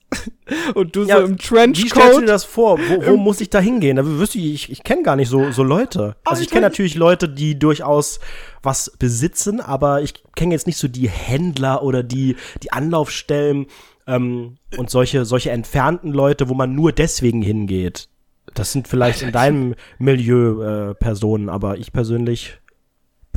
[0.75, 2.29] und du Ja, so im wie stellst du dir Trenchcoat.
[2.29, 2.79] das vor?
[2.79, 3.97] Wo, wo muss ich da hingehen?
[3.97, 6.15] Da wüsste ich, ich, ich kenne gar nicht so, so Leute.
[6.23, 8.19] Also ich kenne natürlich Leute, die durchaus
[8.63, 13.67] was besitzen, aber ich kenne jetzt nicht so die Händler oder die, die Anlaufstellen
[14.07, 18.09] ähm, und solche, solche entfernten Leute, wo man nur deswegen hingeht.
[18.53, 22.59] Das sind vielleicht in deinem Milieu äh, Personen, aber ich persönlich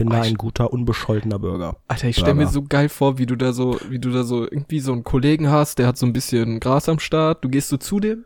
[0.01, 1.77] bin da ein guter, unbescholtener Bürger.
[1.89, 4.45] Alter, ich stell mir so geil vor, wie du da so, wie du da so
[4.45, 7.45] irgendwie so einen Kollegen hast, der hat so ein bisschen Gras am Start.
[7.45, 8.25] Du gehst so zu dem,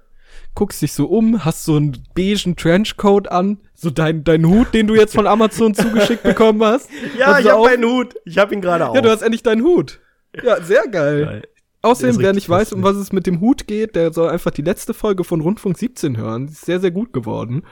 [0.55, 4.87] guckst dich so um, hast so einen beigen Trenchcoat an, so dein, dein Hut, den
[4.87, 6.88] du jetzt von Amazon zugeschickt bekommen hast.
[7.20, 8.14] Hast du auch- Hut.
[8.25, 8.94] Ich hab ihn gerade auf.
[8.94, 10.01] Ja, du hast endlich deinen Hut.
[10.42, 11.25] Ja, sehr geil.
[11.25, 11.42] Geil.
[11.83, 12.97] Außerdem, Der wer nicht weiß, um lustig.
[12.97, 16.16] was es mit dem Hut geht, der soll einfach die letzte Folge von Rundfunk 17
[16.16, 16.47] hören.
[16.47, 17.62] Die ist sehr, sehr gut geworden.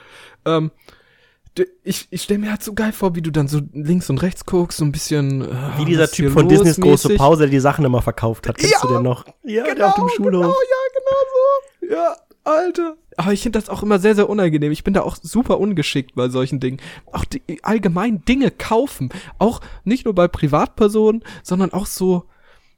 [0.45, 0.71] Ähm,
[1.83, 4.47] ich ich stelle mir halt so geil vor, wie du dann so links und rechts
[4.47, 5.43] guckst, so ein bisschen.
[5.43, 7.15] Äh, Wie dieser Typ von Disneys große.
[7.17, 8.57] Pause, der die Sachen immer verkauft hat.
[8.57, 9.27] Kennst Ja, du den noch?
[9.45, 10.43] Ja, der Genau, auf dem Schulhof.
[10.43, 11.95] Genau, ja, genau so.
[11.95, 12.97] Ja, Alter.
[13.17, 14.73] Aber ich finde das auch immer sehr, sehr unangenehm.
[14.73, 16.79] Ich bin da auch super ungeschickt bei solchen Dingen.
[17.13, 19.11] Auch die, allgemein Dinge kaufen.
[19.39, 22.25] Auch nicht nur bei Privatpersonen, sondern auch so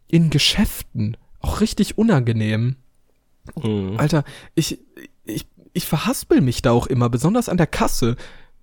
[0.08, 1.16] in Geschäften.
[1.40, 2.76] Auch richtig unangenehm.
[3.62, 3.94] Mhm.
[3.96, 4.24] Alter,
[4.54, 4.80] ich,
[5.24, 8.16] ich, ich verhaspel mich da auch immer, besonders an der Kasse.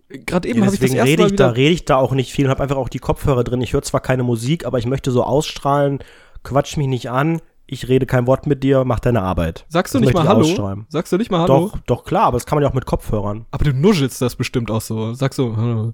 [0.10, 2.14] Gerade eben Ja, habe ich das deswegen erste rede ich, da, rede ich da auch
[2.14, 3.62] nicht viel und habe einfach auch die Kopfhörer drin.
[3.62, 6.00] Ich höre zwar keine Musik, aber ich möchte so ausstrahlen,
[6.44, 7.42] quatsch mich nicht an.
[7.72, 9.66] Ich rede kein Wort mit dir, mach deine Arbeit.
[9.70, 10.84] Sagst du Das nicht mal Hallo?
[10.90, 11.72] Sagst du nicht mal Hallo?
[11.74, 13.46] Doch, doch klar, aber das kann man ja auch mit Kopfhörern.
[13.50, 15.14] Aber du nuschelst das bestimmt auch so.
[15.14, 15.94] Sagst so, Hallo.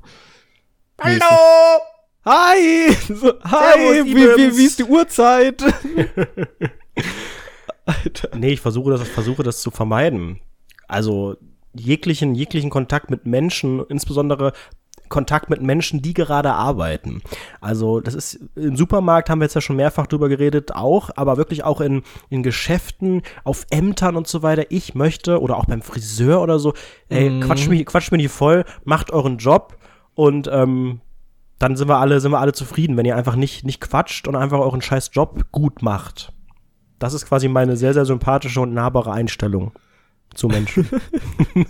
[1.00, 1.22] Hallo!
[2.26, 2.92] Hi!
[3.08, 3.94] So, hi!
[3.94, 5.64] Servus, Wie, wie, wie ist die Uhrzeit?
[7.86, 8.36] Alter.
[8.36, 10.42] Nee, ich versuche das, versuche das zu vermeiden.
[10.88, 11.38] Also
[11.74, 14.52] jeglichen, jeglichen Kontakt mit Menschen, insbesondere
[15.10, 17.22] Kontakt mit Menschen, die gerade arbeiten.
[17.62, 21.38] Also das ist im Supermarkt haben wir jetzt ja schon mehrfach drüber geredet, auch, aber
[21.38, 24.66] wirklich auch in, in Geschäften, auf Ämtern und so weiter.
[24.70, 26.74] Ich möchte oder auch beim Friseur oder so,
[27.10, 27.42] ey, Mhm.
[27.42, 29.78] quatscht mich, quatscht mich nicht voll, macht euren Job
[30.16, 31.02] und ähm,
[31.60, 34.36] dann sind wir alle, sind wir alle zufrieden, wenn ihr einfach nicht, nicht quatscht und
[34.36, 36.32] einfach euren scheiß Job gut macht.
[37.00, 39.72] Das ist quasi meine sehr, sehr sympathische und nahbare Einstellung
[40.34, 40.88] zu Menschen.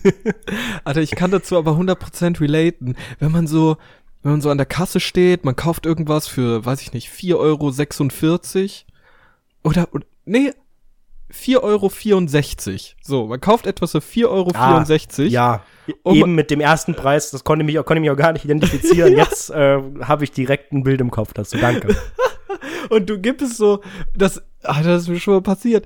[0.84, 2.96] Alter, ich kann dazu aber 100% relaten.
[3.20, 3.78] Wenn man so,
[4.24, 7.36] wenn man so an der Kasse steht, man kauft irgendwas für, weiß ich nicht, 4,46
[7.36, 7.72] Euro
[9.64, 10.52] oder, oder nee,
[11.32, 11.92] 4,64 Euro.
[13.02, 14.28] So, man kauft etwas für 4,64
[15.20, 15.30] Euro.
[15.30, 15.62] ja,
[16.04, 19.14] Oh, eben mit dem ersten Preis, das konnte mich, konnte mich auch gar nicht identifizieren.
[19.18, 21.58] Jetzt äh, habe ich direkt ein Bild im Kopf dazu.
[21.58, 21.96] Danke.
[22.90, 23.82] Und du gibst es so,
[24.16, 25.86] das, ah, das ist mir schon mal passiert.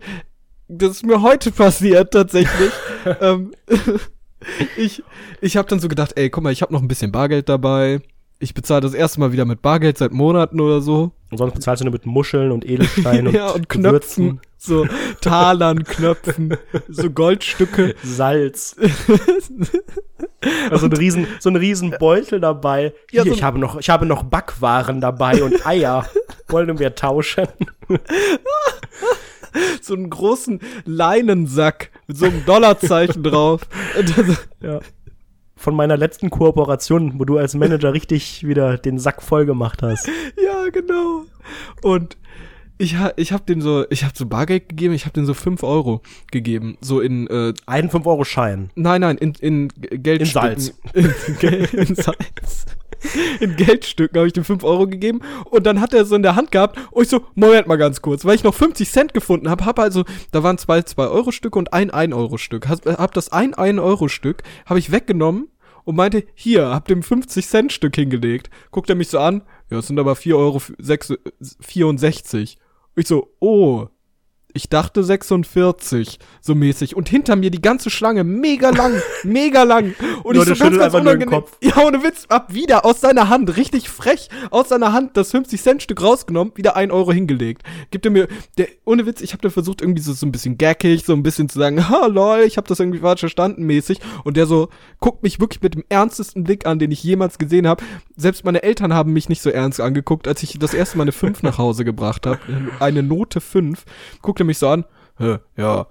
[0.74, 2.72] Das ist mir heute passiert, tatsächlich.
[3.22, 3.52] ähm,
[4.78, 5.04] ich
[5.42, 8.00] ich habe dann so gedacht, ey, guck mal, ich habe noch ein bisschen Bargeld dabei.
[8.40, 11.12] Ich bezahle das erste Mal wieder mit Bargeld seit Monaten oder so.
[11.30, 14.42] Und sonst bezahlst du nur mit Muscheln und Edelsteinen und, ja, und Gewürzen, Knöpfen.
[14.58, 14.88] So
[15.20, 16.58] Talern, Knöpfen,
[16.88, 17.96] so Goldstücke.
[18.04, 18.76] Salz.
[20.72, 22.94] also ein riesen, so ein riesen Beutel dabei.
[23.12, 26.06] Ja, Hier, so- ich habe noch, ich habe noch Backwaren dabei und Eier.
[26.48, 27.48] Wollen wir tauschen?
[29.82, 33.62] so einen großen Leinensack mit so einem Dollarzeichen drauf.
[34.06, 34.36] So,
[34.68, 34.80] Ja.
[35.56, 40.08] Von meiner letzten Kooperation, wo du als Manager richtig wieder den Sack voll gemacht hast.
[40.44, 41.26] Ja, genau.
[41.84, 42.18] Und
[42.80, 45.36] ich, ha, ich habe den so, ich habe so Bargeld gegeben, ich habe den so
[45.36, 46.78] 5 Euro gegeben.
[46.82, 48.72] So in, äh, Einen 5-Euro-Schein.
[48.74, 50.60] nein, nein, in, in G- Geldstücken.
[50.60, 50.74] Salz.
[51.44, 52.66] In, in Salz.
[53.40, 56.36] In Geldstücken habe ich den 5 Euro gegeben und dann hat er so in der
[56.36, 59.50] Hand gehabt und ich so, Moment mal ganz kurz, weil ich noch 50 Cent gefunden
[59.50, 62.68] habe, hab also, da waren zwei 2-Euro-Stücke und ein 1-Euro-Stück.
[62.70, 65.48] Hab, hab das ein 1-Euro-Stück, habe ich weggenommen
[65.84, 68.50] und meinte, hier, hab dem 50-Cent-Stück hingelegt.
[68.72, 71.14] Guckt er mich so an, ja, es sind aber 4 Euro 6,
[71.62, 72.58] 64.
[72.96, 73.88] Ich so, oh,
[74.54, 76.96] ich dachte 46, so mäßig.
[76.96, 79.96] Und hinter mir die ganze Schlange, mega lang, mega lang.
[80.24, 81.30] Und Leute ich so ganz, ganz nur unangenehm.
[81.30, 81.58] Kopf.
[81.62, 86.02] Ja, ohne Witz, ab wieder aus seiner Hand, richtig frech, aus seiner Hand das 50-Cent-Stück
[86.02, 87.64] rausgenommen, wieder ein Euro hingelegt.
[87.92, 90.58] Gibt er mir, der, ohne Witz, ich habe da versucht, irgendwie so, so ein bisschen
[90.58, 94.00] gackig, so ein bisschen zu sagen, ha, lol, ich habe das irgendwie falsch verstanden, mäßig.
[94.24, 97.68] Und der so, guckt mich wirklich mit dem ernstesten Blick an, den ich jemals gesehen
[97.68, 97.84] habe.
[98.16, 101.12] Selbst meine Eltern haben mich nicht so ernst angeguckt, als ich das erste Mal eine
[101.12, 102.40] 5 nach Hause gebracht habe.
[102.80, 103.84] Eine Note 5.
[104.22, 104.86] Guckt er mich so an,
[105.18, 105.88] Hä, ja.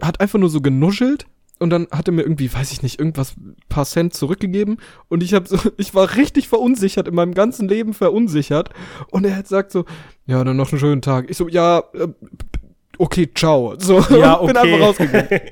[0.00, 1.26] Hat einfach nur so genuschelt
[1.60, 3.34] und dann hat er mir irgendwie, weiß ich nicht, irgendwas
[3.68, 7.94] paar Cent zurückgegeben und ich habe so, ich war richtig verunsichert, in meinem ganzen Leben
[7.94, 8.70] verunsichert
[9.10, 9.84] und er hat sagt so,
[10.26, 11.30] ja, dann noch einen schönen Tag.
[11.30, 12.08] Ich so, ja, äh,
[12.98, 13.74] okay, ciao.
[13.78, 14.72] So, Ja, und bin okay.
[14.72, 15.28] einfach rausgegangen.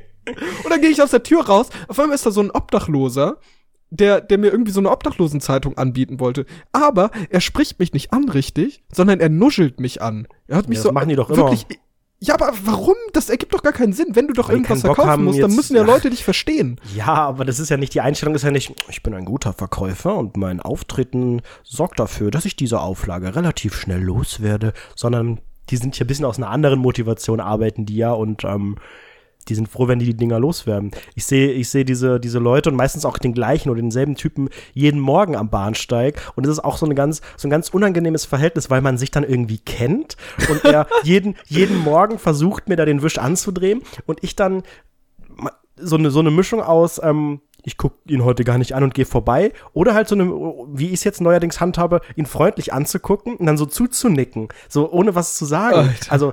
[0.62, 3.38] Und dann gehe ich aus der Tür raus, auf einmal ist da so ein Obdachloser,
[3.88, 6.44] der, der mir irgendwie so eine Obdachlosenzeitung anbieten wollte.
[6.72, 10.28] Aber er spricht mich nicht an richtig, sondern er nuschelt mich an.
[10.46, 11.56] Er hat mich das so machen die doch immer.
[12.22, 12.96] Ja, aber warum?
[13.14, 14.08] Das ergibt doch gar keinen Sinn.
[14.14, 15.82] Wenn du doch Weil irgendwas verkaufen haben, musst, dann müssen ja.
[15.84, 16.78] Leute dich verstehen.
[16.94, 19.54] Ja, aber das ist ja nicht, die Einstellung ist ja nicht, ich bin ein guter
[19.54, 25.78] Verkäufer und mein Auftreten sorgt dafür, dass ich diese Auflage relativ schnell loswerde, sondern die
[25.78, 28.76] sind hier ein bisschen aus einer anderen Motivation, arbeiten die ja und ähm,
[29.48, 30.90] die sind froh, wenn die die Dinger loswerden.
[31.14, 34.48] Ich sehe ich sehe diese, diese Leute und meistens auch den gleichen oder denselben Typen
[34.74, 38.24] jeden Morgen am Bahnsteig und es ist auch so, eine ganz, so ein ganz unangenehmes
[38.24, 40.16] Verhältnis, weil man sich dann irgendwie kennt
[40.50, 44.62] und er jeden, jeden Morgen versucht, mir da den Wisch anzudrehen und ich dann
[45.76, 48.94] so eine, so eine Mischung aus, ähm, ich gucke ihn heute gar nicht an und
[48.94, 49.52] gehe vorbei.
[49.72, 50.30] Oder halt so eine,
[50.72, 54.48] wie ich es jetzt neuerdings handhabe, ihn freundlich anzugucken und dann so zuzunicken.
[54.68, 55.88] So ohne was zu sagen.
[55.88, 56.12] Alter.
[56.12, 56.32] Also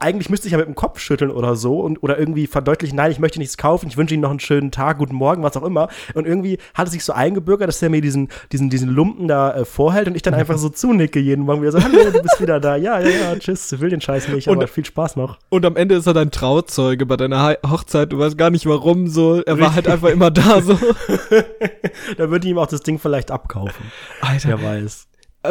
[0.00, 3.10] eigentlich müsste ich ja mit dem Kopf schütteln oder so und oder irgendwie verdeutlichen, nein,
[3.10, 5.62] ich möchte nichts kaufen, ich wünsche Ihnen noch einen schönen Tag, guten Morgen, was auch
[5.62, 5.88] immer.
[6.14, 9.54] Und irgendwie hat es sich so eingebürgert, dass er mir diesen, diesen, diesen Lumpen da
[9.54, 12.40] äh, vorhält und ich dann einfach so zunicke jeden Morgen wieder so, hallo, du bist
[12.40, 12.76] wieder da.
[12.76, 15.38] Ja, ja, ja, tschüss, will den Scheiß nicht, Und- aber viel Spaß noch.
[15.48, 18.12] Und am Ende ist er dein Trauzeuge bei deiner Hochzeit.
[18.12, 19.42] Du weißt gar nicht warum so.
[19.42, 20.78] Er war halt einfach immer da so.
[22.16, 23.84] Da würde ich ihm auch das Ding vielleicht abkaufen.
[24.20, 25.06] Alter, Wer weiß.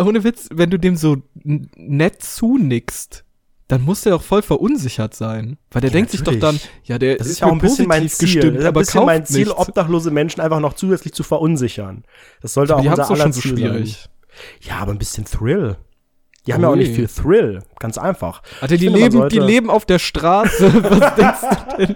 [0.06, 3.24] ohne Witz, wenn du dem so nett zunickst,
[3.67, 5.58] dann muss der doch voll verunsichert sein.
[5.71, 6.69] Weil der Ja, denkt sich doch dann, natürlich.
[6.84, 8.28] ja, der Das ist, ist ja auch ein bisschen mein Ziel.
[8.28, 9.56] gestimmt, das ist ein aber bisschen mein Ziel, nichts.
[9.58, 12.04] obdachlose Menschen einfach noch zusätzlich zu verunsichern.
[12.41, 13.93] Das sollte auch die unser aller so Ziel schwierig.
[13.93, 14.10] sein.
[14.62, 15.78] Ja, aber ein bisschen Thrill.
[16.45, 16.80] Die haben ja auch Ui.
[16.80, 18.43] nicht viel Thrill, ganz einfach.
[18.60, 20.73] Alter, die finde, leben, die leben auf der Straße.
[20.84, 21.95] Was denkst du denn?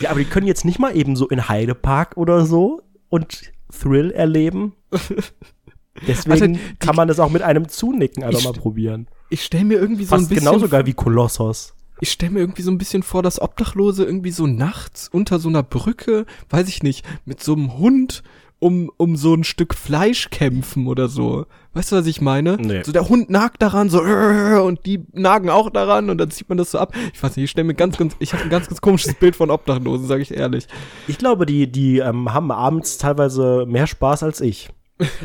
[0.00, 4.10] Ja, aber die können jetzt nicht mal eben so in Heidepark oder so und Thrill
[4.10, 4.74] erleben.
[6.06, 9.08] Deswegen Alter, kann man das auch mit einem Zunicken einfach mal probieren.
[9.32, 11.72] Ich stelle mir irgendwie so Fast ein bisschen genauso geil wie Kolossos.
[12.00, 15.48] Ich stelle mir irgendwie so ein bisschen vor, dass Obdachlose irgendwie so nachts unter so
[15.48, 18.22] einer Brücke, weiß ich nicht, mit so einem Hund
[18.58, 21.46] um, um so ein Stück Fleisch kämpfen oder so.
[21.72, 22.58] Weißt du, was ich meine?
[22.58, 22.82] Nee.
[22.82, 24.02] So der Hund nagt daran, so
[24.66, 26.94] und die nagen auch daran und dann zieht man das so ab.
[27.14, 29.34] Ich weiß nicht, ich stelle mir ganz, ganz, ich habe ein ganz, ganz komisches Bild
[29.34, 30.66] von Obdachlosen, sage ich ehrlich.
[31.08, 34.68] Ich glaube, die, die ähm, haben abends teilweise mehr Spaß als ich.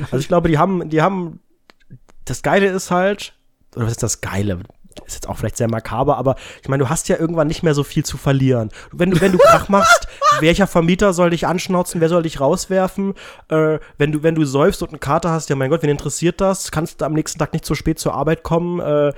[0.04, 1.42] Also ich glaube, die haben, die haben,
[2.24, 3.37] das Geile ist halt,
[3.76, 4.60] oder was ist das Geile?
[5.06, 7.76] Ist jetzt auch vielleicht sehr makaber, aber ich meine, du hast ja irgendwann nicht mehr
[7.76, 8.70] so viel zu verlieren.
[8.92, 10.08] Wenn du, wenn du Krach machst,
[10.40, 13.14] welcher Vermieter soll dich anschnauzen, wer soll dich rauswerfen?
[13.50, 16.42] Äh, wenn du, wenn du säufst und einen Kater hast, ja mein Gott, wen interessiert
[16.42, 16.72] das?
[16.72, 18.80] Kannst du am nächsten Tag nicht so spät zur Arbeit kommen?
[18.80, 19.14] Äh,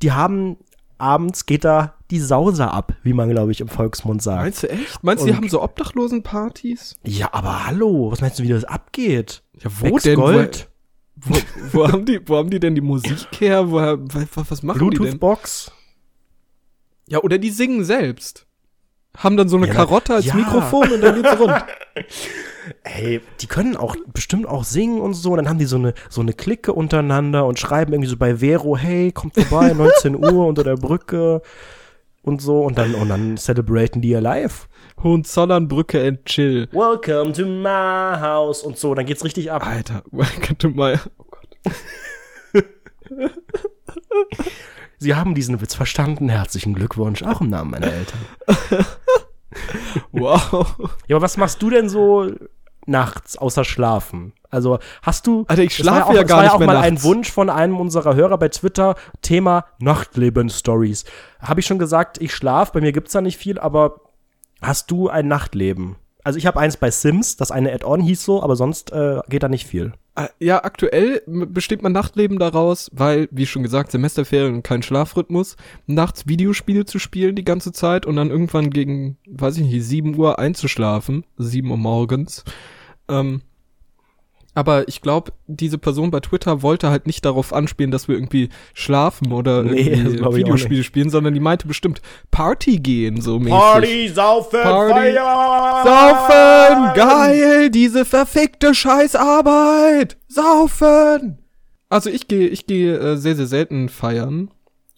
[0.00, 0.56] die haben,
[0.96, 4.42] abends geht da die Sause ab, wie man, glaube ich, im Volksmund sagt.
[4.42, 5.04] Meinst du echt?
[5.04, 6.96] Meinst du, die haben so Obdachlosenpartys?
[7.04, 9.42] Ja, aber hallo, was meinst du, wie das abgeht?
[9.58, 10.16] Ja, Wächst denn?
[10.16, 10.69] Gold,
[11.22, 11.36] Wo,
[11.72, 13.70] wo, haben die, wo haben die denn die Musik her?
[13.70, 14.98] Woher, was, machen die denn?
[14.98, 15.72] Bluetooth-Box.
[17.08, 18.46] Ja, oder die singen selbst.
[19.16, 20.34] Haben dann so eine Ja, Karotte als ja.
[20.34, 21.52] Mikrofon und dann geht's rund.
[22.84, 25.34] Ey, die können auch bestimmt auch singen und so.
[25.34, 28.76] Dann haben die so eine, so eine Clique untereinander und schreiben irgendwie so bei Vero,
[28.76, 31.42] hey, kommt vorbei, 19 Uhr unter der Brücke
[32.22, 32.62] und so.
[32.62, 34.68] Und dann, und dann celebraten die ihr live.
[35.02, 36.68] Hohenzollernbrücke and chill.
[36.72, 38.94] Welcome to my house und so.
[38.94, 39.66] Dann geht's richtig ab.
[39.66, 40.96] Alter, welcome to my...
[41.18, 42.64] Oh Gott.
[44.98, 46.28] Sie haben diesen Witz verstanden.
[46.28, 47.22] Herzlichen Glückwunsch.
[47.22, 48.20] Auch im Namen meiner Eltern.
[50.12, 50.76] Wow.
[51.08, 52.30] Ja, aber was machst du denn so
[52.86, 54.32] nachts außer schlafen?
[54.48, 56.56] Also hast du Alter, ich Das war schlafe auch, ja das gar war nicht ja
[56.56, 56.86] auch mal nachts.
[56.86, 61.04] ein Wunsch von einem unserer Hörer bei Twitter, Thema Nachtleben-Stories.
[61.40, 64.00] Habe ich schon gesagt, ich schlafe, bei mir gibt's da nicht viel, aber
[64.60, 65.96] hast du ein Nachtleben?
[66.22, 69.42] Also ich habe eins bei Sims, das eine Add-on hieß so, aber sonst äh, geht
[69.42, 69.92] da nicht viel.
[70.16, 75.56] Äh, Ja, aktuell besteht mein Nachtleben daraus, weil, wie schon gesagt, Semesterferien und kein Schlafrhythmus,
[75.86, 80.16] nachts Videospiele zu spielen die ganze Zeit und dann irgendwann gegen, weiß ich nicht, 7
[80.16, 82.44] Uhr einzuschlafen, 7 Uhr morgens.
[83.08, 83.42] Ähm,
[84.60, 88.50] aber ich glaube, diese Person bei Twitter wollte halt nicht darauf anspielen, dass wir irgendwie
[88.74, 94.14] schlafen oder Nee, irgendwie Videospiele spielen, sondern die meinte bestimmt Party gehen, so mäßig.
[94.14, 95.14] saufen, Party,
[95.84, 96.94] Saufen!
[96.94, 97.70] Geil!
[97.70, 100.18] Diese verfickte Scheißarbeit!
[100.28, 101.38] Saufen!
[101.88, 104.50] Also ich gehe ich gehe äh, sehr, sehr selten feiern,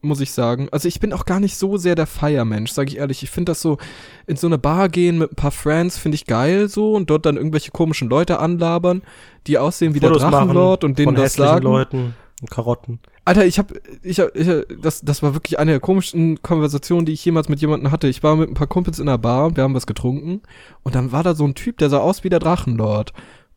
[0.02, 0.68] muss ich sagen.
[0.72, 3.22] Also ich bin auch gar nicht so sehr der Feiermensch, sage ich ehrlich.
[3.22, 3.78] Ich finde das so,
[4.26, 7.24] in so eine Bar gehen mit ein paar Friends finde ich geil so und dort
[7.24, 9.02] dann irgendwelche komischen Leute anlabern,
[9.46, 11.64] die aussehen wie der Fotos Drachenlord und denen das sagen.
[11.64, 12.98] Leuten und Karotten.
[13.24, 17.06] Alter, ich hab, ich hab, ich hab, das, das war wirklich eine der komischsten Konversationen,
[17.06, 18.08] die ich jemals mit jemandem hatte.
[18.08, 20.42] Ich war mit ein paar Kumpels in der Bar, wir haben was getrunken
[20.82, 23.12] und dann war da so ein Typ, der sah aus wie der Drachenlord.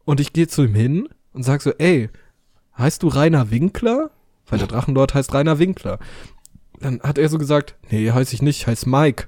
[0.05, 2.09] Und ich gehe zu ihm hin und sag so, ey,
[2.77, 4.11] heißt du Rainer Winkler?
[4.47, 5.97] Weil der Drachenlord heißt Rainer Winkler.
[6.79, 9.25] Dann hat er so gesagt, nee, heiß ich nicht, heißt Mike.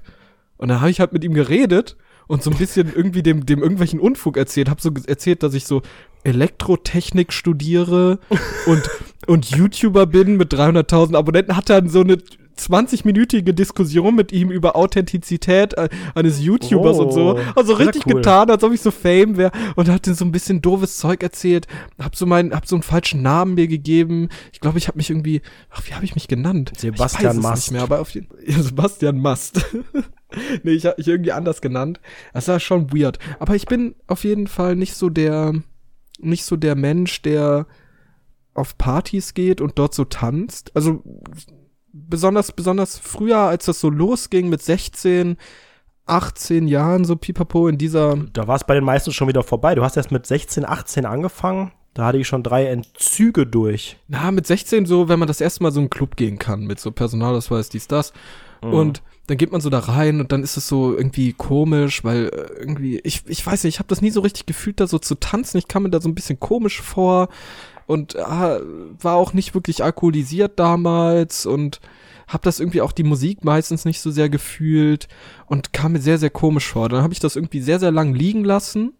[0.56, 3.62] Und dann habe ich halt mit ihm geredet und so ein bisschen irgendwie dem, dem
[3.62, 4.68] irgendwelchen Unfug erzählt.
[4.68, 5.82] Hab so erzählt, dass ich so
[6.24, 8.18] Elektrotechnik studiere
[8.66, 8.82] und,
[9.26, 11.56] und YouTuber bin mit 300.000 Abonnenten.
[11.56, 12.18] Hat dann so eine
[12.58, 17.38] 20-minütige Diskussion mit ihm über Authentizität äh, eines YouTubers Oh, und so.
[17.54, 18.14] Also sehr richtig cool.
[18.14, 21.22] getan, als ob ich so Fame wäre und hat dann so ein bisschen doofes Zeug
[21.22, 21.66] erzählt.
[21.98, 24.28] Hab so meinen, hab so einen falschen Namen mir gegeben.
[24.52, 26.72] Ich glaube, ich habe mich irgendwie, ach, wie habe ich mich genannt?
[26.76, 27.62] Sebastian ich weiß es Mast.
[27.62, 29.64] nicht mehr, aber auf jeden ja, Sebastian Mast.
[30.62, 32.00] nee, ich habe mich irgendwie anders genannt.
[32.32, 33.18] Das war schon weird.
[33.38, 35.54] Aber ich bin auf jeden Fall nicht so der,
[36.18, 37.66] nicht so der Mensch, der
[38.54, 40.72] auf Partys geht und dort so tanzt.
[40.74, 41.02] Also
[42.06, 45.36] besonders, besonders früher, als das so losging mit 16,
[46.06, 49.74] 18 Jahren, so pipapo in dieser, Da war es bei den meisten schon wieder vorbei.
[49.74, 51.72] Du hast erst mit 16, 18 angefangen.
[51.94, 53.96] Da hatte ich schon drei Entzüge durch.
[54.06, 56.64] na, mit 16 so, wenn man das erste Mal so in einen Club gehen kann,
[56.64, 58.12] mit so Personalausweis, dies, das.
[58.60, 62.28] Und dann geht man so da rein und dann ist es so irgendwie komisch, weil
[62.28, 64.98] äh, irgendwie, ich, ich weiß nicht, ich habe das nie so richtig gefühlt, da so
[64.98, 65.58] zu tanzen.
[65.58, 67.28] Ich kam mir da so ein bisschen komisch vor
[67.86, 68.60] und ah,
[69.00, 71.80] war auch nicht wirklich alkoholisiert damals und
[72.26, 75.08] habe das irgendwie auch die Musik meistens nicht so sehr gefühlt
[75.46, 76.88] und kam mir sehr, sehr komisch vor.
[76.88, 78.94] Dann habe ich das irgendwie sehr, sehr lang liegen lassen,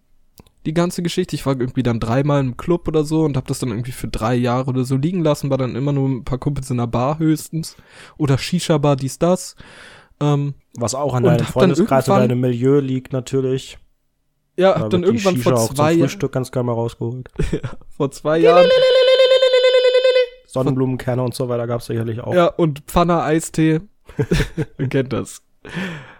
[0.66, 1.36] die ganze Geschichte.
[1.36, 4.08] Ich war irgendwie dann dreimal im Club oder so und habe das dann irgendwie für
[4.08, 6.86] drei Jahre oder so liegen lassen, war dann immer nur ein paar Kumpels in der
[6.86, 7.76] Bar höchstens
[8.18, 9.56] oder Shisha-Bar, dies, das.
[10.20, 13.78] Ähm, Was auch an deinem dann Freundeskreis und irgendwann- deinem Milieu liegt natürlich.
[14.56, 16.62] ja, Da hab dann wird die irgendwann Shisha vor zwei, zum Jahren Frühstück ganz geil
[16.64, 17.28] mal rausgeholt.
[17.96, 18.68] vor zwei Jahren
[20.46, 22.34] Sonnenblumenkerne und so weiter gab es sicherlich auch.
[22.34, 23.80] Ja, und Pfanner Eistee.
[24.78, 25.42] Man kennt das.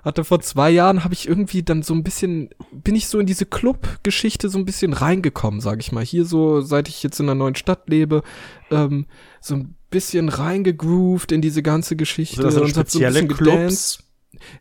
[0.05, 3.27] Hatte vor zwei Jahren habe ich irgendwie dann so ein bisschen, bin ich so in
[3.27, 6.05] diese Club-Geschichte so ein bisschen reingekommen, sag ich mal.
[6.05, 8.23] Hier so, seit ich jetzt in einer neuen Stadt lebe,
[8.71, 9.07] ähm,
[9.41, 12.37] so ein bisschen reingegroovt in diese ganze Geschichte.
[12.37, 13.99] Sind das so und hab so ein spezielle bisschen Clubs?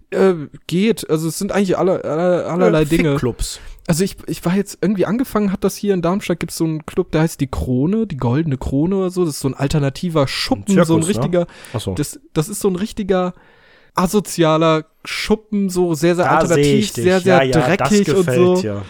[0.09, 0.33] Äh,
[0.67, 1.09] geht.
[1.09, 3.15] Also es sind eigentlich aller, aller, allerlei Dinge.
[3.15, 3.59] Clubs.
[3.87, 6.85] Also ich, ich war jetzt irgendwie angefangen, hat das hier in Darmstadt gibt's so einen
[6.85, 9.23] Club, der heißt die Krone, die Goldene Krone oder so.
[9.23, 11.07] Das ist so ein alternativer Schuppen, Zirkus, so ein ne?
[11.07, 11.93] richtiger, Achso.
[11.95, 13.33] das, das ist so ein richtiger
[13.97, 18.61] asozialer Schuppen, so sehr, sehr Da alternativ, sehr, sehr ja, ja, dreckig und so.
[18.61, 18.83] dir.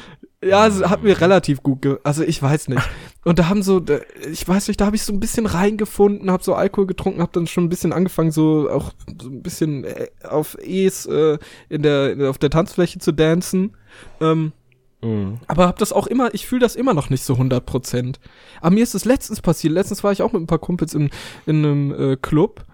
[0.43, 2.87] Ja, es hat mir relativ gut, ge also ich weiß nicht.
[3.25, 3.83] Und da haben so,
[4.31, 7.31] ich weiß nicht, da habe ich so ein bisschen reingefunden, habe so Alkohol getrunken, habe
[7.33, 11.81] dann schon ein bisschen angefangen, so auch so ein bisschen äh, auf E's äh, in
[11.81, 13.75] der auf der Tanzfläche zu dancen.
[14.21, 14.53] Ähm,
[14.99, 15.37] Mhm.
[15.45, 18.19] aber hab das auch immer, ich fühle das immer noch nicht so 100 Prozent.
[18.61, 19.73] Aber mir ist es letztens passiert.
[19.73, 21.11] Letztens war ich auch mit ein paar Kumpels in,
[21.45, 22.65] in einem äh, Club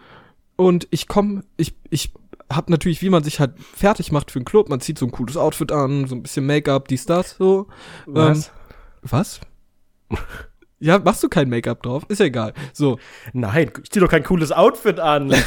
[0.56, 2.12] und ich komm, ich, ich
[2.51, 5.12] hab natürlich, wie man sich halt fertig macht für einen Club, man zieht so ein
[5.12, 7.67] cooles Outfit an, so ein bisschen Make-up, dies, das, so.
[8.06, 8.47] Was?
[8.47, 8.53] Ähm,
[9.01, 9.39] was?
[10.79, 12.03] ja, machst du kein Make-up drauf?
[12.08, 12.53] Ist ja egal.
[12.73, 12.99] So.
[13.34, 15.34] Nein, ich zieh doch kein cooles Outfit an.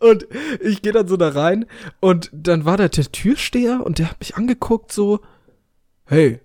[0.00, 0.26] Und
[0.60, 1.66] ich gehe dann so da rein
[2.00, 5.20] und dann war da der Türsteher und der hat mich angeguckt so,
[6.06, 6.40] hey,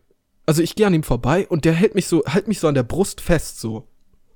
[0.46, 2.76] also ich gehe an ihm vorbei und der hält mich so, hält mich so an
[2.76, 3.88] der Brust fest so.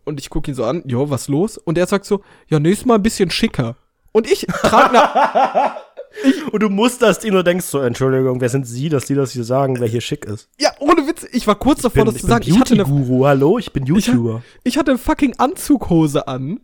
[0.06, 1.58] Und ich gucke ihn so an, jo, was los?
[1.58, 3.76] Und er sagt so, ja, nächstes Mal ein bisschen schicker.
[4.12, 5.78] Und ich trage na,
[6.52, 9.44] Und du musterst ihn und denkst so, Entschuldigung, wer sind Sie, dass Sie das hier
[9.44, 10.50] sagen, wer hier schick ist?
[10.60, 12.46] ja, ohne Witz, ich war kurz davor, das ich zu sagen.
[12.48, 14.42] Ich hatte eine, Beauty-Guru, hallo, ich bin ich, YouTuber.
[14.64, 16.62] ich hatte eine fucking Anzughose an.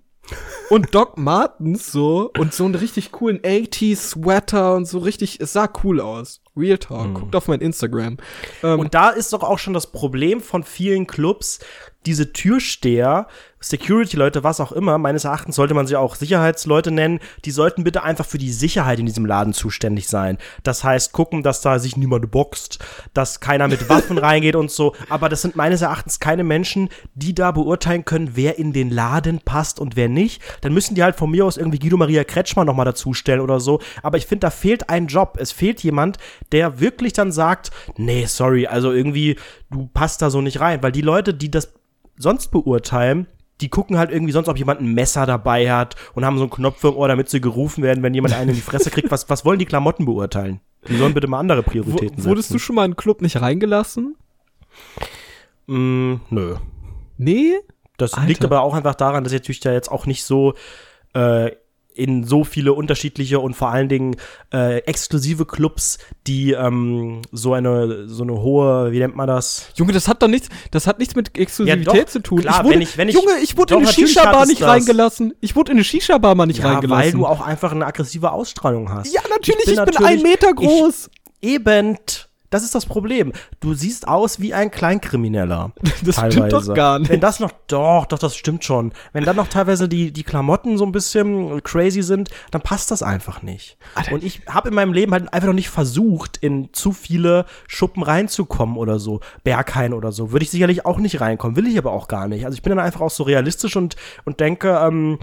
[0.70, 5.52] Und Doc Martens so und so einen richtig coolen 80s Sweater und so richtig, es
[5.52, 6.42] sah cool aus.
[6.56, 7.14] Real Talk.
[7.16, 8.18] Guckt auf mein Instagram.
[8.64, 11.60] Ähm, Und da ist doch auch schon das Problem von vielen Clubs,
[12.06, 13.28] diese Türsteher,
[13.62, 18.04] Security-Leute, was auch immer, meines Erachtens sollte man sie auch Sicherheitsleute nennen, die sollten bitte
[18.04, 20.40] einfach für die Sicherheit in diesem Laden zuständig sein.
[20.64, 22.80] Das heißt, gucken, dass da sich niemand boxt,
[23.14, 24.96] dass keiner mit Waffen reingeht und so.
[25.10, 29.40] Aber das sind meines Erachtens keine Menschen, die da beurteilen können, wer in den Laden
[29.40, 30.42] passt und wer nicht.
[30.62, 33.80] Dann müssen die halt von mir aus irgendwie Guido Maria Kretschmann nochmal dazustellen oder so.
[34.02, 35.38] Aber ich finde, da fehlt ein Job.
[35.40, 36.18] Es fehlt jemand,
[36.52, 39.38] der wirklich dann sagt, nee, sorry, also irgendwie,
[39.70, 40.82] du passt da so nicht rein.
[40.82, 41.72] Weil die Leute, die das
[42.18, 43.28] sonst beurteilen,
[43.62, 46.52] die gucken halt irgendwie sonst, ob jemand ein Messer dabei hat und haben so einen
[46.52, 49.12] Knopf im Ohr, damit sie gerufen werden, wenn jemand einen in die Fresse kriegt.
[49.12, 50.62] Was, was wollen die Klamotten beurteilen?
[50.88, 53.40] Die sollen bitte mal andere wo, Prioritäten wurdest du schon mal in einen Club nicht
[53.40, 54.16] reingelassen?
[55.68, 56.56] Mm, nö.
[57.18, 57.54] Nee?
[57.98, 58.28] Das Alter.
[58.28, 60.56] liegt aber auch einfach daran, dass ich natürlich da jetzt auch nicht so
[61.14, 61.52] äh,
[61.94, 64.16] in so viele unterschiedliche und vor allen Dingen
[64.54, 69.68] äh, exklusive Clubs, die ähm, so eine so eine hohe, wie nennt man das?
[69.76, 72.40] Junge, das hat doch nichts, das hat nichts mit Exklusivität Ja, doch, zu tun.
[72.42, 73.92] klar, ich wurde, wenn ich- wenn ich- Junge, ich wurde doch, in eine
[74.28, 74.70] hat es nicht das.
[74.70, 75.34] reingelassen.
[75.42, 77.20] Ich wurde in eine Shisha-Bar mal nicht Ja, weil reingelassen.
[77.20, 79.14] du auch einfach eine aggressive Ausstrahlung hast.
[79.14, 81.10] ja, natürlich, ich bin, natürlich- ein Meter groß.
[81.42, 81.98] Ich, eben.
[82.52, 83.32] Das ist das Problem.
[83.62, 85.72] Du siehst aus wie ein Kleinkrimineller.
[86.04, 87.12] Das stimmt doch gar nicht.
[87.12, 88.92] Wenn das noch, doch, doch, das stimmt schon.
[89.14, 93.04] Wenn dann noch teilweise die, die Klamotten so ein bisschen crazy sind, dann passt das
[93.04, 93.78] einfach nicht.
[93.94, 94.14] Alter.
[94.14, 98.04] Und ich habe in meinem Leben halt einfach noch nicht versucht, in zu viele Schuppen
[98.04, 99.20] reinzukommen oder so.
[99.44, 100.32] Berghain oder so.
[100.32, 101.56] Würde ich sicherlich auch nicht reinkommen.
[101.56, 102.46] Will ich aber auch gar nicht.
[102.46, 105.20] Also ich bin dann einfach auch so realistisch und, und denke, ähm,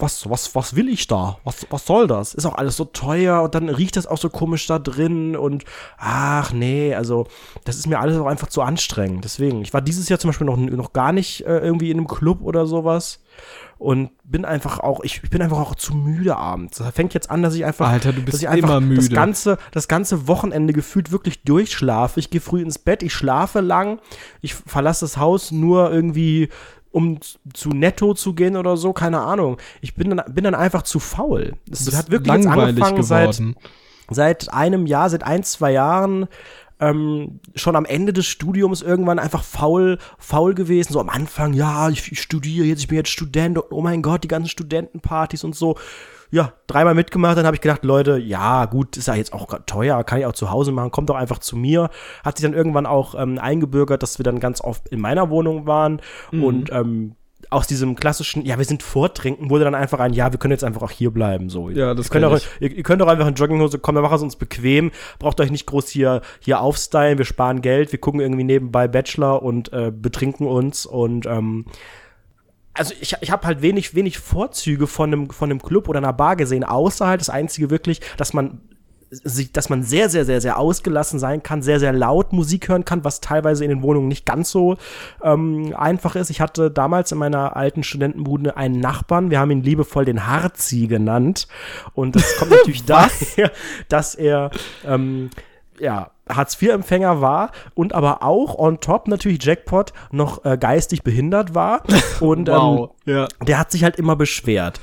[0.00, 1.38] was, was, was will ich da?
[1.44, 2.34] Was, was soll das?
[2.34, 5.64] Ist auch alles so teuer und dann riecht das auch so komisch da drin und
[5.98, 7.26] ach nee, also
[7.64, 9.24] das ist mir alles auch einfach zu anstrengend.
[9.24, 12.08] Deswegen, ich war dieses Jahr zum Beispiel noch, noch gar nicht äh, irgendwie in einem
[12.08, 13.20] Club oder sowas
[13.80, 16.76] und bin einfach auch, ich, ich bin einfach auch zu müde abends.
[16.78, 18.96] Das fängt jetzt an, dass ich einfach, Alter, du bist einfach immer müde.
[19.00, 22.20] das ganze, das ganze Wochenende gefühlt wirklich durchschlafe.
[22.20, 23.98] Ich gehe früh ins Bett, ich schlafe lang,
[24.42, 26.50] ich verlasse das Haus nur irgendwie
[26.90, 27.18] um
[27.54, 29.58] zu Netto zu gehen oder so, keine Ahnung.
[29.80, 31.54] Ich bin dann, bin dann einfach zu faul.
[31.70, 33.56] Es hat wirklich jetzt langweilig angefangen seit, geworden.
[34.10, 36.28] seit einem Jahr, seit ein, zwei Jahren,
[36.80, 40.92] ähm, schon am Ende des Studiums irgendwann einfach faul, faul gewesen.
[40.92, 44.02] So am Anfang, ja, ich, ich studiere jetzt, ich bin jetzt Student, und oh mein
[44.02, 45.76] Gott, die ganzen Studentenpartys und so.
[46.30, 50.04] Ja, dreimal mitgemacht, dann habe ich gedacht, Leute, ja, gut, ist ja jetzt auch teuer,
[50.04, 51.90] kann ich auch zu Hause machen, kommt doch einfach zu mir.
[52.24, 55.66] Hat sich dann irgendwann auch ähm, eingebürgert, dass wir dann ganz oft in meiner Wohnung
[55.66, 57.16] waren und ähm,
[57.48, 60.62] aus diesem klassischen, ja, wir sind vortrinken, wurde dann einfach ein, ja, wir können jetzt
[60.62, 61.68] einfach auch hier bleiben, so.
[61.70, 64.16] Ja, das ihr könnt, auch, ihr, ihr könnt auch einfach in Jogginghose kommen, wir machen
[64.16, 68.20] es uns bequem, braucht euch nicht groß hier, hier aufstylen, wir sparen Geld, wir gucken
[68.20, 71.64] irgendwie nebenbei Bachelor und äh, betrinken uns und ähm,
[72.74, 76.12] also ich, ich habe halt wenig, wenig Vorzüge von einem, von einem Club oder einer
[76.12, 78.60] Bar gesehen, außer halt das Einzige wirklich, dass man
[79.52, 83.02] dass man sehr, sehr, sehr, sehr ausgelassen sein kann, sehr, sehr laut Musik hören kann,
[83.02, 84.76] was teilweise in den Wohnungen nicht ganz so
[85.22, 86.30] ähm, einfach ist.
[86.30, 90.86] Ich hatte damals in meiner alten Studentenbude einen Nachbarn, wir haben ihn liebevoll den Harzi
[90.86, 91.48] genannt.
[91.94, 93.50] Und das kommt natürlich daher,
[93.88, 94.52] dass er
[94.86, 95.30] ähm,
[95.80, 101.82] ja, Hartz-IV-Empfänger war und aber auch on top natürlich Jackpot noch äh, geistig behindert war.
[102.20, 103.28] Und wow, ähm, ja.
[103.46, 104.80] der hat sich halt immer beschwert.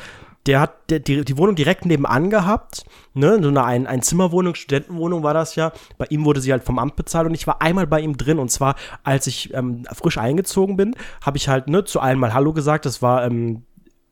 [0.48, 5.22] Der hat die, die Wohnung direkt nebenan gehabt, ne, so eine ein, ein Zimmerwohnung, Studentenwohnung
[5.22, 5.74] war das ja.
[5.98, 8.39] Bei ihm wurde sie halt vom Amt bezahlt und ich war einmal bei ihm drin
[8.39, 12.34] und zwar, als ich ähm, frisch eingezogen bin, habe ich halt ne zu allen mal
[12.34, 12.86] Hallo gesagt.
[12.86, 13.64] Das war ähm,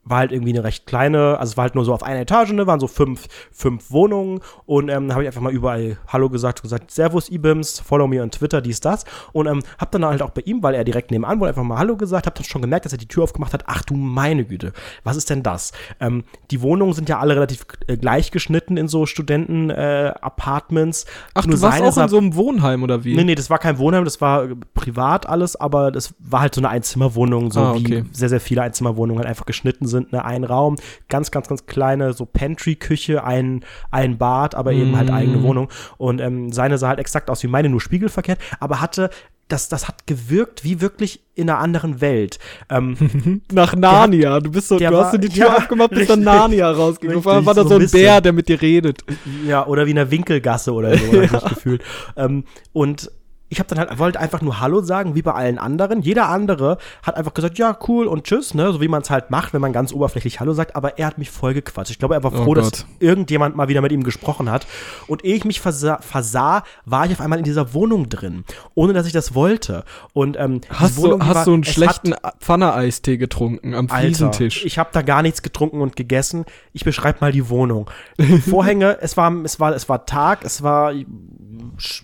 [0.06, 2.52] war halt irgendwie eine recht kleine, also es war halt nur so auf einer Etage,
[2.54, 6.60] ne, waren so fünf, fünf Wohnungen und ähm, habe ich einfach mal überall Hallo gesagt
[6.60, 9.04] und gesagt, Servus Ibims, follow me on Twitter, dies, das
[9.34, 11.80] und ähm, hab dann halt auch bei ihm, weil er direkt nebenan war, einfach mal
[11.80, 14.46] Hallo gesagt, hab dann schon gemerkt, dass er die Tür aufgemacht hat, ach du meine
[14.46, 15.72] Güte, was ist denn das?
[16.00, 21.04] Ähm, die Wohnungen sind ja alle relativ äh, gleich geschnitten in so Studenten-Apartments.
[21.04, 23.16] Äh, ach, nur du warst auch in so einem Wohnheim oder wie?
[23.16, 26.54] Nee, nee, das war kein Wohnheim, das war äh, privat alles, aber das war halt
[26.54, 28.04] so eine Einzimmerwohnung, so ah, okay.
[28.04, 30.76] wie sehr, sehr viele Einzimmerwohnungen halt einfach geschnitten sind sind, ne, ein Raum,
[31.10, 34.96] ganz, ganz, ganz kleine, so Pantry-Küche, ein, ein Bad, aber eben mm.
[34.98, 35.44] halt eigene mhm.
[35.44, 35.70] Wohnung.
[35.98, 39.10] Und ähm, seine sah halt exakt aus wie meine, nur spiegelverkehrt, aber hatte
[39.48, 42.40] das, das hat gewirkt wie wirklich in einer anderen Welt.
[42.70, 44.34] Ähm, Nach Narnia.
[44.34, 47.22] Hat, du bist so, du hast so die Tür ja, aufgemacht, bist dann Narnia rausgegangen.
[47.22, 49.04] Vor war da so, so ein Bär, der mit dir redet.
[49.46, 51.32] Ja, oder wie in einer Winkelgasse oder so, ja.
[51.32, 51.84] habe ich gefühlt.
[52.18, 53.12] Ähm, und
[53.56, 56.02] ich habe dann halt wollte einfach nur Hallo sagen, wie bei allen anderen.
[56.02, 59.32] Jeder andere hat einfach gesagt, ja, cool und tschüss, ne, so wie man es halt
[59.32, 61.92] macht, wenn man ganz oberflächlich Hallo sagt, aber er hat mich voll gequatscht.
[61.92, 64.68] Ich glaube, er war oh froh, oh dass irgendjemand mal wieder mit ihm gesprochen hat.
[65.08, 68.44] Und ehe ich mich versah, versah, war ich auf einmal in dieser Wohnung drin,
[68.74, 69.86] ohne dass ich das wollte.
[70.12, 74.66] Und ähm, hast, Wohnung, du, hast war, du einen schlechten Pfanne-Eistee getrunken am Fliesentisch?
[74.66, 76.44] ich habe da gar nichts getrunken und gegessen.
[76.74, 77.90] Ich beschreibe mal die Wohnung.
[78.50, 80.92] Vorhänge, es war es war es war Tag, es war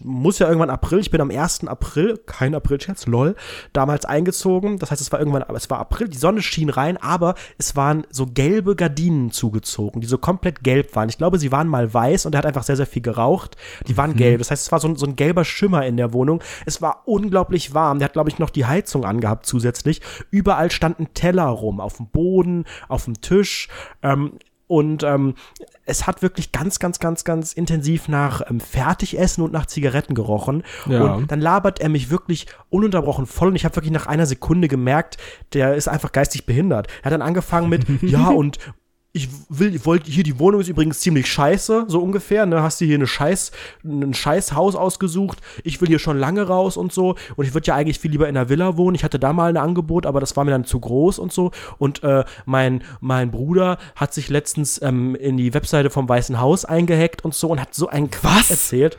[0.04, 1.41] muss ja irgendwann April, ich bin am 1.
[1.68, 3.36] April, kein Aprilscherz, lol,
[3.74, 4.78] damals eingezogen.
[4.80, 7.76] Das heißt, es war irgendwann, aber es war April, die Sonne schien rein, aber es
[7.76, 11.10] waren so gelbe Gardinen zugezogen, die so komplett gelb waren.
[11.10, 13.58] Ich glaube, sie waren mal weiß und er hat einfach sehr, sehr viel geraucht.
[13.88, 14.18] Die waren mhm.
[14.18, 14.40] gelb.
[14.40, 16.44] Das heißt, es war so, so ein gelber Schimmer in der Wohnung.
[16.66, 18.00] Es war unglaublich warm.
[18.00, 20.02] Der hat, glaube ich, noch die Heizung angehabt zusätzlich.
[20.30, 23.68] Überall standen Teller rum, auf dem Boden, auf dem Tisch.
[24.04, 24.34] Ähm,
[24.68, 25.36] und ähm,
[25.92, 30.64] es hat wirklich ganz, ganz, ganz, ganz intensiv nach ähm, Fertigessen und nach Zigaretten gerochen.
[30.88, 31.16] Ja.
[31.16, 33.50] Und dann labert er mich wirklich ununterbrochen voll.
[33.50, 35.18] Und ich habe wirklich nach einer Sekunde gemerkt,
[35.54, 36.88] der ist einfach geistig behindert.
[37.02, 38.58] Er hat dann angefangen mit, ja, und
[39.14, 42.46] ich will, ich wollte hier die Wohnung ist übrigens ziemlich scheiße, so ungefähr.
[42.46, 43.52] Ne, hast du hier eine Scheiß,
[43.84, 45.40] ein Scheißhaus ausgesucht.
[45.64, 47.16] Ich will hier schon lange raus und so.
[47.36, 48.96] Und ich würde ja eigentlich viel lieber in einer Villa wohnen.
[48.96, 51.52] Ich hatte da mal ein Angebot, aber das war mir dann zu groß und so.
[51.78, 56.64] Und äh, mein mein Bruder hat sich letztens ähm, in die Webseite vom Weißen Haus
[56.64, 58.98] eingehackt und so und hat so einen Quatsch erzählt.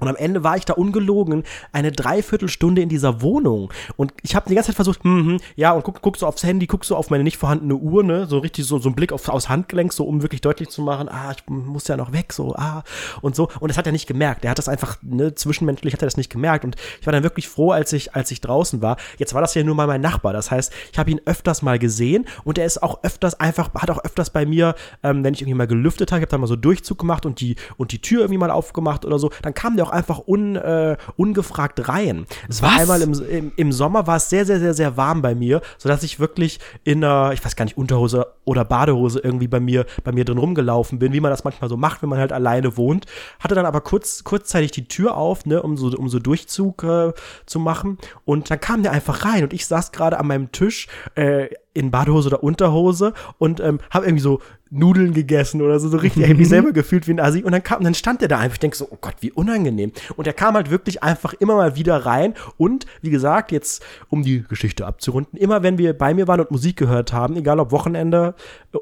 [0.00, 3.72] Und am Ende war ich da ungelogen eine Dreiviertelstunde in dieser Wohnung.
[3.96, 6.66] Und ich habe die ganze Zeit versucht, hm, ja, und guck, guck so aufs Handy,
[6.66, 9.28] guck so auf meine nicht vorhandene Uhr, ne, so richtig so, so ein Blick auf,
[9.28, 12.54] aufs Handgelenk, so um wirklich deutlich zu machen, ah, ich muss ja noch weg, so,
[12.56, 12.82] ah,
[13.22, 13.48] und so.
[13.60, 14.44] Und das hat er nicht gemerkt.
[14.44, 16.64] Er hat das einfach, ne, zwischenmenschlich hat er das nicht gemerkt.
[16.64, 18.96] Und ich war dann wirklich froh, als ich, als ich draußen war.
[19.18, 20.32] Jetzt war das ja nur mal mein Nachbar.
[20.32, 23.90] Das heißt, ich habe ihn öfters mal gesehen und er ist auch öfters einfach, hat
[23.90, 26.46] auch öfters bei mir, ähm, wenn ich irgendwie mal gelüftet habe, ich habe dann mal
[26.46, 29.76] so Durchzug gemacht und die, und die Tür irgendwie mal aufgemacht oder so, dann kam
[29.76, 32.26] der auch einfach un, äh, ungefragt rein.
[32.48, 35.34] Es war einmal im, im, im, Sommer war es sehr, sehr, sehr, sehr warm bei
[35.34, 39.60] mir, sodass ich wirklich in einer, ich weiß gar nicht, Unterhose oder Badehose irgendwie bei
[39.60, 42.32] mir, bei mir drin rumgelaufen bin, wie man das manchmal so macht, wenn man halt
[42.32, 43.06] alleine wohnt.
[43.38, 47.12] Hatte dann aber kurz, kurzzeitig die Tür auf, ne, um so, um so Durchzug äh,
[47.46, 47.98] zu machen.
[48.24, 51.90] Und dann kam der einfach rein und ich saß gerade an meinem Tisch, äh, in
[51.90, 54.40] Badehose oder Unterhose und ähm, habe irgendwie so
[54.70, 57.42] Nudeln gegessen oder so, so richtig, ich mich selber gefühlt wie ein Asi.
[57.42, 58.54] Und dann kam, dann stand der da einfach.
[58.54, 59.92] Ich denke so, oh Gott, wie unangenehm.
[60.16, 62.34] Und er kam halt wirklich einfach immer mal wieder rein.
[62.56, 66.52] Und wie gesagt, jetzt, um die Geschichte abzurunden, immer wenn wir bei mir waren und
[66.52, 68.34] Musik gehört haben, egal ob Wochenende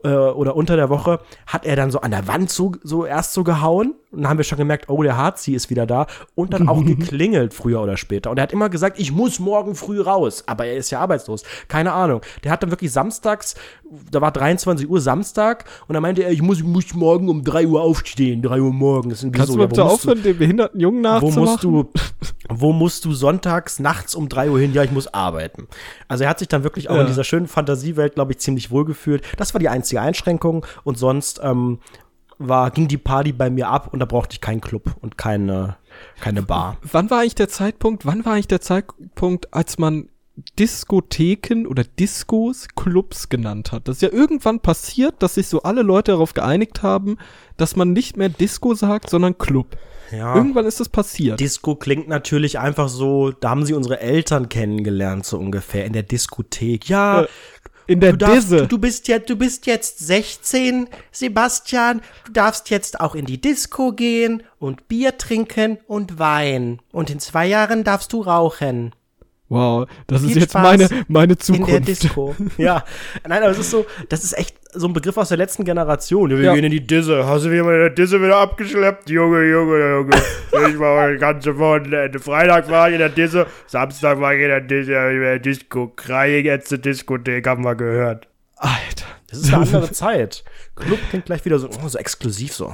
[0.05, 3.33] äh, oder unter der Woche, hat er dann so an der Wand so, so erst
[3.33, 3.95] so gehauen.
[4.11, 6.07] Und dann haben wir schon gemerkt, oh, der Harzi ist wieder da.
[6.35, 8.31] Und dann auch geklingelt, früher oder später.
[8.31, 10.45] Und er hat immer gesagt, ich muss morgen früh raus.
[10.47, 11.43] Aber er ist ja arbeitslos.
[11.69, 12.23] Keine Ahnung.
[12.43, 13.55] Der hat dann wirklich samstags,
[14.11, 17.67] da war 23 Uhr Samstag und dann meinte er, ich muss, muss morgen um 3
[17.67, 19.27] Uhr aufstehen, 3 Uhr morgens.
[19.33, 21.37] Kannst so, du bitte ja, aufhören, den behinderten Jungen nachzumachen?
[21.37, 21.91] Wo musst du,
[22.49, 24.73] wo musst du sonntags nachts um 3 Uhr hin?
[24.73, 25.69] Ja, ich muss arbeiten.
[26.07, 27.03] Also er hat sich dann wirklich auch ja.
[27.03, 29.23] in dieser schönen Fantasiewelt, glaube ich, ziemlich wohl gefühlt.
[29.37, 31.79] Das war die einzige Einschränkung und sonst ähm,
[32.39, 35.77] war, ging die Party bei mir ab und da brauchte ich keinen Club und keine,
[36.21, 36.79] keine Bar.
[36.83, 40.09] Wann war eigentlich der Zeitpunkt, wann war eigentlich der Zeitpunkt, als man
[40.59, 43.89] Diskotheken oder Diskos Clubs genannt hat.
[43.89, 47.19] Das ist ja irgendwann passiert, dass sich so alle Leute darauf geeinigt haben,
[47.57, 49.77] dass man nicht mehr Disco sagt, sondern Club.
[50.13, 50.35] Ja.
[50.35, 51.41] Irgendwann ist das passiert.
[51.41, 56.03] Disco klingt natürlich einfach so, da haben sie unsere Eltern kennengelernt, so ungefähr, in der
[56.05, 56.89] Diskothek.
[56.89, 57.29] Ja, Äh,
[57.89, 58.67] in der du, darfst, Disse.
[58.69, 62.03] du, bist ja, du bist jetzt 16, Sebastian.
[62.27, 66.81] Du darfst jetzt auch in die Disco gehen und Bier trinken und Wein.
[66.93, 68.95] Und in zwei Jahren darfst du rauchen.
[69.49, 71.89] Wow, das ist Viel jetzt Spaß meine, meine In der Zukunft.
[71.89, 72.37] Disco.
[72.59, 72.85] ja.
[73.27, 76.31] Nein, aber es ist so, das ist echt so ein Begriff aus der letzten Generation.
[76.31, 76.55] Wir Ja.
[76.55, 77.27] gehen in die Disse.
[77.27, 79.09] Hast du jemand in der Disse wieder abgeschleppt?
[79.11, 80.17] Junge, Junge, Junge.
[80.71, 82.19] Ich war heute ganze Wochenende.
[82.19, 85.93] Freitag war ich in der Disse, Samstag war ich in der Disse, in der Disco.
[85.95, 88.27] Kreie jetzt zur Diskothek, haben wir gehört.
[88.57, 89.05] Alter.
[89.31, 90.43] Das ist eine andere Zeit.
[90.75, 92.73] Club klingt gleich wieder so, oh, so exklusiv, so.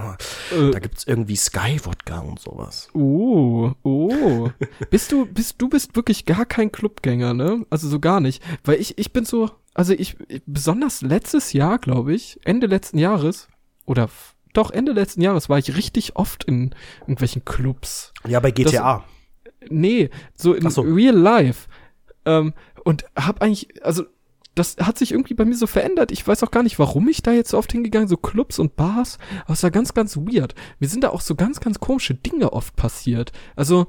[0.52, 0.70] Äh.
[0.70, 2.88] Da gibt's irgendwie Sky-Wodka und sowas.
[2.94, 4.48] Oh, oh.
[4.90, 7.66] bist du, bist, du bist wirklich gar kein Clubgänger, ne?
[7.70, 8.42] Also so gar nicht.
[8.64, 10.16] Weil ich, ich bin so, also ich,
[10.46, 13.48] besonders letztes Jahr, glaube ich, Ende letzten Jahres,
[13.86, 14.08] oder
[14.52, 18.12] doch, Ende letzten Jahres war ich richtig oft in irgendwelchen Clubs.
[18.26, 19.04] Ja, bei GTA.
[19.68, 20.82] Nee, so in so.
[20.82, 21.68] real life.
[22.24, 22.54] Ähm,
[22.84, 24.04] und hab eigentlich, also
[24.54, 26.12] das hat sich irgendwie bei mir so verändert.
[26.12, 28.76] Ich weiß auch gar nicht, warum ich da jetzt so oft hingegangen, so Clubs und
[28.76, 29.18] Bars.
[29.44, 30.54] Aber es war ganz, ganz weird.
[30.78, 33.32] Mir sind da auch so ganz, ganz komische Dinge oft passiert.
[33.56, 33.88] Also,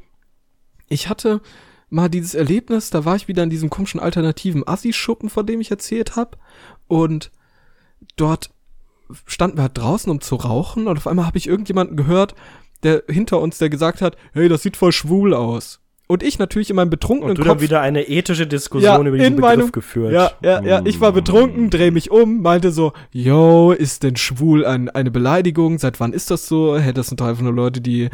[0.88, 1.42] ich hatte
[1.96, 5.72] mal dieses Erlebnis, da war ich wieder in diesem komischen alternativen Assi-Schuppen, von dem ich
[5.72, 6.38] erzählt habe.
[6.88, 7.32] Und
[8.18, 8.50] dort
[9.26, 10.88] standen wir halt draußen, um zu rauchen.
[10.88, 12.36] Und auf einmal habe ich irgendjemanden gehört,
[12.84, 15.80] der hinter uns, der gesagt hat, hey, das sieht voll schwul aus.
[16.08, 19.34] Und ich natürlich in meinem betrunkenen Und du Kopf wieder eine ethische Diskussion über diesen
[19.34, 20.12] in Begriff meinem- geführt.
[20.14, 24.66] Ja, ja, ja, ich war betrunken, dreh mich um, meinte so, yo, ist denn schwul
[24.66, 25.80] ein, eine Beleidigung?
[25.80, 26.78] Seit wann ist das so?
[26.78, 28.10] Hä, das sind doch einfach nur Leute, die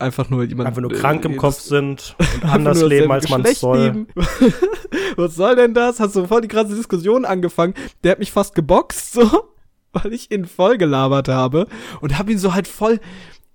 [0.00, 3.44] einfach nur jemand Einfach nur äh, krank im Kopf sind und anders leben, als man
[3.44, 4.06] es soll.
[5.16, 6.00] Was soll denn das?
[6.00, 7.74] Hast du voll die krasse Diskussion angefangen.
[8.02, 9.28] Der hat mich fast geboxt, so,
[9.92, 11.66] weil ich ihn voll gelabert habe
[12.00, 13.00] und hab ihn so halt voll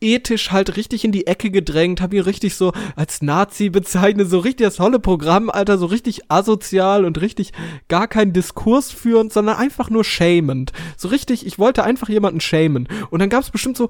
[0.02, 4.40] ethisch halt richtig in die Ecke gedrängt, hab ihn richtig so als Nazi bezeichnet, so
[4.40, 7.54] richtig das tolle Programm, Alter, so richtig asozial und richtig
[7.88, 10.74] gar keinen Diskurs führend, sondern einfach nur shamend.
[10.98, 12.88] So richtig, ich wollte einfach jemanden shamen.
[13.10, 13.90] Und dann gab's bestimmt so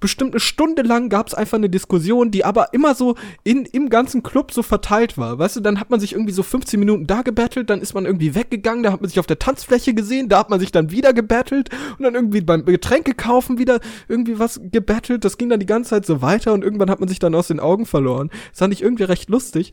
[0.00, 4.22] bestimmt eine Stunde lang gab's einfach eine Diskussion, die aber immer so in, im ganzen
[4.22, 5.38] Club so verteilt war.
[5.38, 8.04] Weißt du, dann hat man sich irgendwie so 15 Minuten da gebettelt, dann ist man
[8.04, 10.90] irgendwie weggegangen, da hat man sich auf der Tanzfläche gesehen, da hat man sich dann
[10.90, 15.24] wieder gebettelt und dann irgendwie beim Getränke kaufen wieder irgendwie was gebettelt.
[15.24, 17.48] Das ging dann die ganze Zeit so weiter und irgendwann hat man sich dann aus
[17.48, 18.30] den Augen verloren.
[18.50, 19.72] Das fand ich irgendwie recht lustig.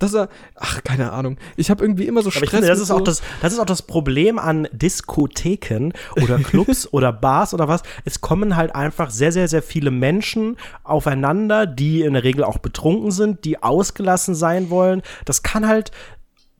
[0.00, 1.36] Dass er, ach, keine Ahnung.
[1.56, 2.44] Ich habe irgendwie immer so Aber Stress.
[2.44, 6.38] ich finde, das ist so, auch das, das ist auch das Problem an Diskotheken oder
[6.42, 7.82] Clubs oder Bars oder was.
[8.04, 12.58] Es kommen halt einfach sehr, sehr, sehr viele Menschen aufeinander, die in der Regel auch
[12.58, 15.02] betrunken sind, die ausgelassen sein wollen.
[15.26, 15.92] Das kann halt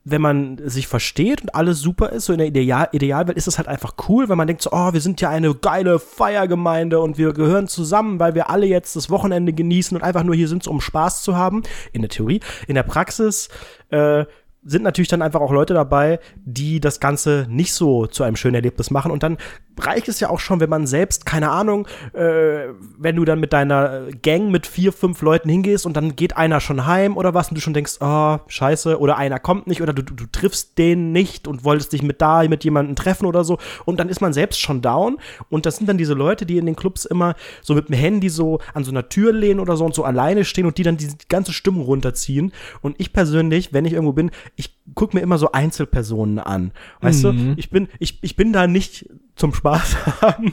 [0.05, 3.59] wenn man sich versteht und alles super ist, so in der Ideal Idealwelt ist es
[3.59, 7.19] halt einfach cool, wenn man denkt so, oh, wir sind ja eine geile Feiergemeinde und
[7.19, 10.67] wir gehören zusammen, weil wir alle jetzt das Wochenende genießen und einfach nur hier sind,
[10.67, 11.63] um Spaß zu haben.
[11.93, 12.41] In der Theorie.
[12.67, 13.49] In der Praxis
[13.91, 14.25] äh,
[14.63, 18.57] sind natürlich dann einfach auch Leute dabei, die das Ganze nicht so zu einem schönen
[18.57, 19.11] Erlebnis machen.
[19.11, 19.39] Und dann
[19.87, 22.69] reicht es ja auch schon, wenn man selbst, keine Ahnung, äh,
[22.99, 26.61] wenn du dann mit deiner Gang mit vier, fünf Leuten hingehst und dann geht einer
[26.61, 29.93] schon heim oder was und du schon denkst, ah, scheiße, oder einer kommt nicht oder
[29.93, 33.45] du, du, du triffst den nicht und wolltest dich mit da mit jemandem treffen oder
[33.45, 33.59] so.
[33.85, 35.19] Und dann ist man selbst schon down.
[35.49, 38.29] Und das sind dann diese Leute, die in den Clubs immer so mit dem Handy
[38.29, 40.97] so an so einer Tür lehnen oder so und so alleine stehen und die dann
[40.97, 42.53] die ganze Stimmung runterziehen.
[42.81, 46.73] Und ich persönlich, wenn ich irgendwo bin, ich gucke mir immer so Einzelpersonen an.
[47.01, 49.07] Weißt du, ich bin, ich, ich bin da nicht
[49.41, 50.53] zum Spaß haben.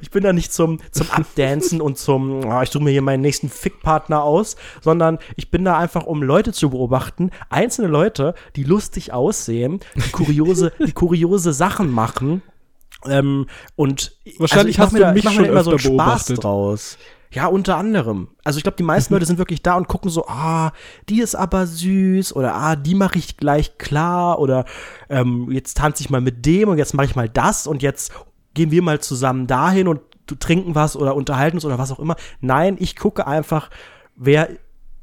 [0.00, 3.20] Ich bin da nicht zum, zum Abdancen und zum, oh, ich suche mir hier meinen
[3.20, 7.30] nächsten Fickpartner aus, sondern ich bin da einfach, um Leute zu beobachten.
[7.50, 12.42] Einzelne Leute, die lustig aussehen, die kuriose, die kuriose Sachen machen.
[13.04, 15.50] Ähm, und Wahrscheinlich also hast ich mir du da, mich ich mach mir schon da
[15.50, 16.44] immer so einen Spaß beobachtet.
[16.44, 16.98] draus.
[17.30, 18.28] Ja, unter anderem.
[18.42, 20.72] Also ich glaube, die meisten Leute sind wirklich da und gucken so, ah,
[21.10, 24.64] die ist aber süß oder ah, die mache ich gleich klar oder
[25.10, 28.12] ähm, jetzt tanze ich mal mit dem und jetzt mache ich mal das und jetzt
[28.58, 30.00] gehen wir mal zusammen dahin und
[30.40, 32.16] trinken was oder unterhalten uns oder was auch immer.
[32.42, 33.70] Nein, ich gucke einfach,
[34.16, 34.50] wer,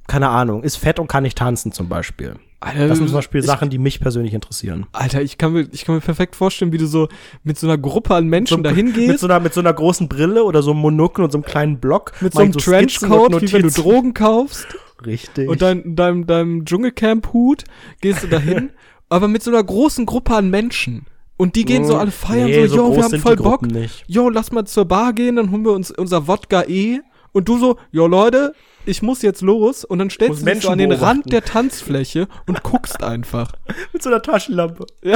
[0.07, 2.35] keine Ahnung, ist fett und kann nicht tanzen zum Beispiel.
[2.59, 4.85] Alter, Das sind zum Beispiel ich- Sachen, die mich persönlich interessieren.
[4.91, 7.07] Alter, ich kann mir, ich kann mir perfekt vorstellen, wie du so
[7.43, 9.19] mit so einer Gruppe an Menschen dahin mit gehst.
[9.19, 11.79] so einer mit so einer großen Brille oder so einem Monokel und so einem kleinen
[11.79, 13.69] Block mit so einem und Trenchcoat, wie wenn du.
[13.69, 14.67] Drogen kaufst
[15.05, 15.47] Richtig.
[15.49, 17.63] und dein, deinem, deinem Dschungelcamp-Hut
[18.01, 18.71] gehst du dahin,
[19.09, 21.05] aber mit so einer großen Gruppe an Menschen.
[21.37, 23.61] Und die gehen so alle feiern, Nee, so, yo, groß wir haben voll Bock.
[23.63, 24.03] Nicht.
[24.07, 27.01] Jo, lass mal zur Bar gehen, dann holen wir uns unser Wodka E.
[27.33, 28.53] Und du so, jo, Leute,
[28.85, 31.29] ich muss jetzt los und dann stellst du dich so an den Menschen Rand beobachten.
[31.31, 33.51] der Tanzfläche und guckst einfach.
[33.93, 34.85] Mit so einer Taschenlampe.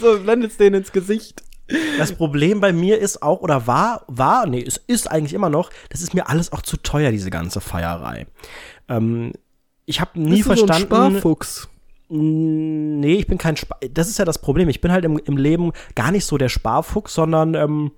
[0.00, 1.42] So, blendest den ins Gesicht.
[1.98, 5.70] Das Problem bei mir ist auch, oder war, war, nee, es ist eigentlich immer noch,
[5.88, 8.26] das ist mir alles auch zu teuer, diese ganze Feierei.
[8.88, 9.32] Ähm,
[9.86, 11.18] ich habe nie Bist du so ein verstanden.
[11.18, 11.68] Sparfuchs.
[12.08, 13.78] Nee, ich bin kein Spar.
[13.90, 14.68] Das ist ja das Problem.
[14.68, 17.92] Ich bin halt im, im Leben gar nicht so der Sparfuchs, sondern ähm,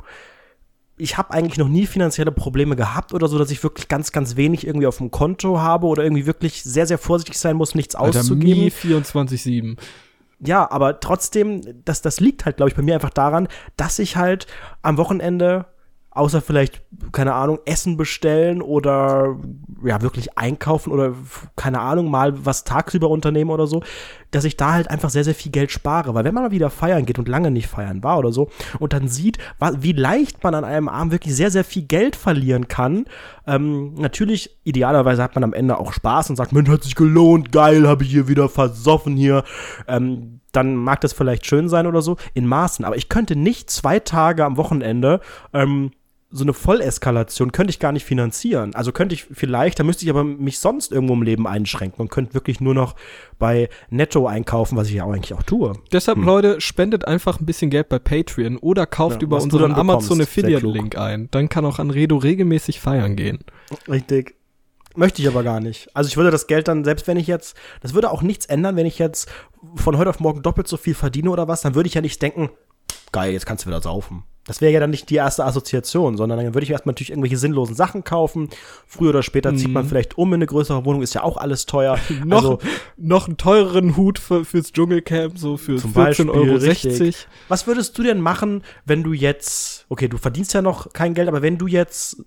[0.97, 4.37] ich habe eigentlich noch nie finanzielle Probleme gehabt oder so, dass ich wirklich ganz, ganz
[4.37, 7.95] wenig irgendwie auf dem Konto habe oder irgendwie wirklich sehr, sehr vorsichtig sein muss, nichts
[7.95, 8.65] Alter, auszugeben.
[8.65, 9.77] Mi 24-7.
[10.41, 14.17] Ja, aber trotzdem, das, das liegt halt, glaube ich, bei mir einfach daran, dass ich
[14.17, 14.47] halt
[14.83, 15.67] am Wochenende,
[16.11, 16.83] außer vielleicht,
[17.13, 19.37] keine Ahnung, Essen bestellen oder
[19.85, 21.15] ja, wirklich einkaufen oder
[21.57, 23.83] keine Ahnung, mal was tagsüber unternehmen oder so,
[24.31, 26.15] dass ich da halt einfach sehr, sehr viel Geld spare.
[26.15, 28.93] Weil wenn man mal wieder feiern geht und lange nicht feiern war oder so und
[28.93, 29.39] dann sieht,
[29.79, 33.07] wie leicht man an einem Abend wirklich sehr, sehr viel Geld verlieren kann,
[33.47, 37.51] ähm, natürlich, idealerweise hat man am Ende auch Spaß und sagt, Mensch, hat sich gelohnt,
[37.51, 39.43] geil, habe ich hier wieder versoffen hier.
[39.87, 42.85] Ähm, dann mag das vielleicht schön sein oder so, in Maßen.
[42.85, 45.21] Aber ich könnte nicht zwei Tage am Wochenende
[45.53, 45.93] ähm,
[46.31, 48.75] so eine Volleskalation könnte ich gar nicht finanzieren.
[48.75, 52.11] Also könnte ich vielleicht, da müsste ich aber mich sonst irgendwo im Leben einschränken und
[52.11, 52.97] könnte wirklich nur noch
[53.39, 55.73] bei Netto einkaufen, was ich ja auch eigentlich auch tue.
[55.91, 59.73] Deshalb, Leute, spendet einfach ein bisschen Geld bei Patreon oder kauft Ja, über unseren.
[59.73, 61.29] Amazon Affiliate-Link ein.
[61.31, 63.39] Dann kann auch Anredo regelmäßig feiern gehen.
[63.89, 64.35] Richtig.
[64.97, 65.89] Möchte ich aber gar nicht.
[65.95, 68.77] Also ich würde das Geld dann, selbst wenn ich jetzt, das würde auch nichts ändern,
[68.77, 69.31] wenn ich jetzt
[69.77, 72.21] von heute auf morgen doppelt so viel verdiene oder was, dann würde ich ja nicht
[72.21, 72.51] denken,
[73.13, 74.25] geil, jetzt kannst du wieder saufen.
[74.49, 77.37] Das wäre ja dann nicht die erste Assoziation, sondern dann würde ich erstmal natürlich irgendwelche
[77.37, 78.49] sinnlosen Sachen kaufen.
[78.87, 81.67] Früher oder später zieht man vielleicht um in eine größere Wohnung, ist ja auch alles
[81.67, 81.99] teuer.
[82.25, 82.59] Noch, Also,
[82.97, 86.55] noch einen teureren Hut für, fürs Dschungelcamp, so für Zum 14,60 Beispiel, Euro.
[86.57, 87.29] richtig.
[87.49, 91.29] Was würdest du denn machen, wenn du jetzt, okay, du verdienst ja noch kein Geld,
[91.29, 92.25] aber wenn du jetzt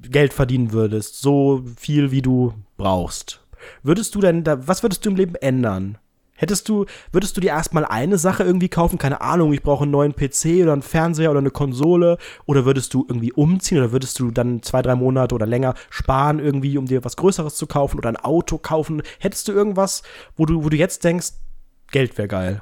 [0.00, 3.44] Geld verdienen würdest, so viel wie du brauchst,
[3.82, 5.98] würdest du denn da, was würdest du im Leben ändern?
[6.38, 8.96] Hättest du, würdest du dir erstmal eine Sache irgendwie kaufen?
[8.96, 12.16] Keine Ahnung, ich brauche einen neuen PC oder einen Fernseher oder eine Konsole.
[12.46, 16.38] Oder würdest du irgendwie umziehen oder würdest du dann zwei, drei Monate oder länger sparen
[16.38, 19.02] irgendwie, um dir was Größeres zu kaufen oder ein Auto kaufen?
[19.18, 20.04] Hättest du irgendwas,
[20.36, 21.32] wo du, wo du jetzt denkst,
[21.90, 22.60] Geld wäre geil?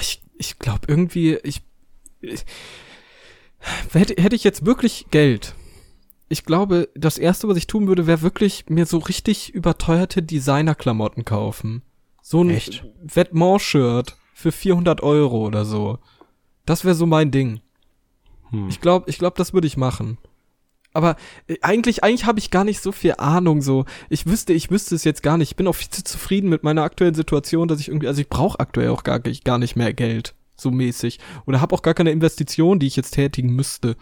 [0.00, 1.60] Ich, ich glaube irgendwie, ich,
[2.22, 2.46] ich
[3.92, 5.54] hätte, hätte ich jetzt wirklich Geld.
[6.30, 11.26] Ich glaube, das erste, was ich tun würde, wäre wirklich mir so richtig überteuerte Designerklamotten
[11.26, 11.82] kaufen.
[12.26, 12.82] So ein Echt?
[13.04, 15.98] Vêtement-Shirt für 400 Euro oder so.
[16.64, 17.60] Das wäre so mein Ding.
[18.48, 18.66] Hm.
[18.70, 20.16] Ich glaube, ich glaube, das würde ich machen.
[20.94, 21.16] Aber
[21.48, 23.60] äh, eigentlich, eigentlich habe ich gar nicht so viel Ahnung.
[23.60, 25.50] So, ich wüsste, ich wüsste es jetzt gar nicht.
[25.50, 28.30] Ich bin auch viel zu zufrieden mit meiner aktuellen Situation, dass ich irgendwie, also ich
[28.30, 31.20] brauche aktuell auch gar, gar nicht mehr Geld, so mäßig.
[31.44, 33.96] Oder habe auch gar keine Investition, die ich jetzt tätigen müsste.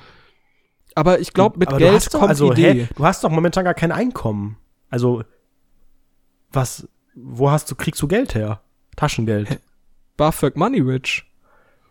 [0.94, 2.84] Aber ich glaube, mit Aber Geld doch, kommt also, Idee.
[2.84, 4.58] Hä, du hast doch momentan gar kein Einkommen.
[4.90, 5.24] Also,
[6.52, 8.60] was, wo hast du, kriegst du Geld her?
[8.96, 9.60] Taschengeld.
[10.16, 11.24] BAföG Money Rich.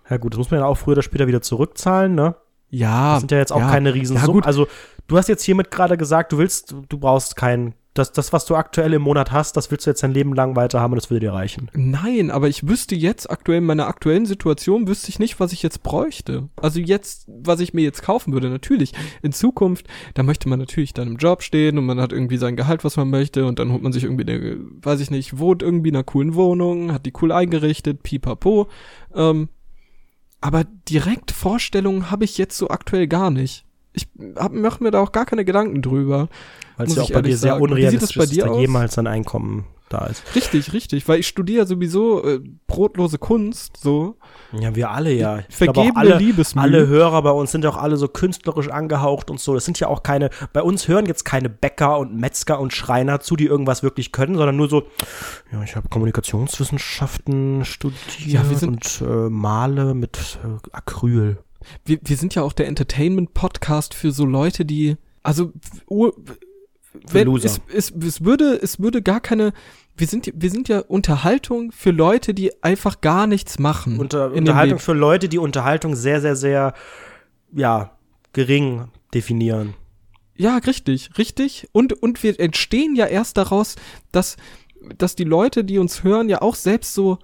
[0.09, 2.35] Ja gut, das muss man ja auch früher oder später wieder zurückzahlen, ne?
[2.69, 3.13] Ja.
[3.13, 3.69] Das sind ja jetzt auch ja.
[3.69, 4.41] keine Riesensummen.
[4.41, 4.47] Ja.
[4.47, 4.67] Also,
[5.07, 8.55] du hast jetzt hiermit gerade gesagt, du willst, du brauchst kein, das, das, was du
[8.55, 11.09] aktuell im Monat hast, das willst du jetzt dein Leben lang weiter haben und das
[11.09, 11.69] würde dir reichen.
[11.73, 15.61] Nein, aber ich wüsste jetzt aktuell in meiner aktuellen Situation wüsste ich nicht, was ich
[15.61, 16.47] jetzt bräuchte.
[16.55, 18.93] Also jetzt, was ich mir jetzt kaufen würde, natürlich.
[19.21, 22.55] In Zukunft, da möchte man natürlich dann im Job stehen und man hat irgendwie sein
[22.55, 25.61] Gehalt, was man möchte und dann holt man sich irgendwie eine, weiß ich nicht, wohnt
[25.61, 28.69] irgendwie in einer coolen Wohnung, hat die cool eingerichtet, pipapo.
[29.13, 29.49] Ähm,
[30.39, 33.65] aber direkt Vorstellungen habe ich jetzt so aktuell gar nicht.
[33.93, 36.29] Ich hab, mach mir da auch gar keine Gedanken drüber.
[36.77, 37.63] Weil es ja auch bei dir sehr sagen.
[37.63, 40.23] Unrealistisch bei ist, dir dass da jemals ein Einkommen da ist.
[40.35, 44.17] Richtig, richtig, weil ich studiere sowieso äh, brotlose Kunst, so.
[44.53, 45.39] Ja, wir alle ja.
[45.47, 46.61] Ich Vergebene alle, Liebesmüh.
[46.61, 49.53] alle Hörer bei uns sind ja auch alle so künstlerisch angehaucht und so.
[49.53, 53.19] Das sind ja auch keine, bei uns hören jetzt keine Bäcker und Metzger und Schreiner
[53.19, 54.83] zu, die irgendwas wirklich können, sondern nur so,
[55.51, 61.37] ja, ich habe Kommunikationswissenschaften studiert Ja, und äh, male mit äh, Acryl.
[61.85, 65.51] Wir, wir sind ja auch der Entertainment-Podcast für so Leute, die, also,
[65.87, 66.15] ur-
[67.09, 67.45] wenn, Loser.
[67.45, 69.53] es, es, es würde, es würde gar keine,
[69.95, 73.97] wir sind, wir sind ja Unterhaltung für Leute, die einfach gar nichts machen.
[73.97, 76.73] Unter, Unterhaltung für Leute, die Unterhaltung sehr, sehr, sehr,
[77.53, 77.97] ja,
[78.33, 79.73] gering definieren.
[80.35, 81.69] Ja, richtig, richtig.
[81.71, 83.75] Und, und wir entstehen ja erst daraus,
[84.11, 84.37] dass,
[84.97, 87.19] dass die Leute, die uns hören, ja auch selbst so,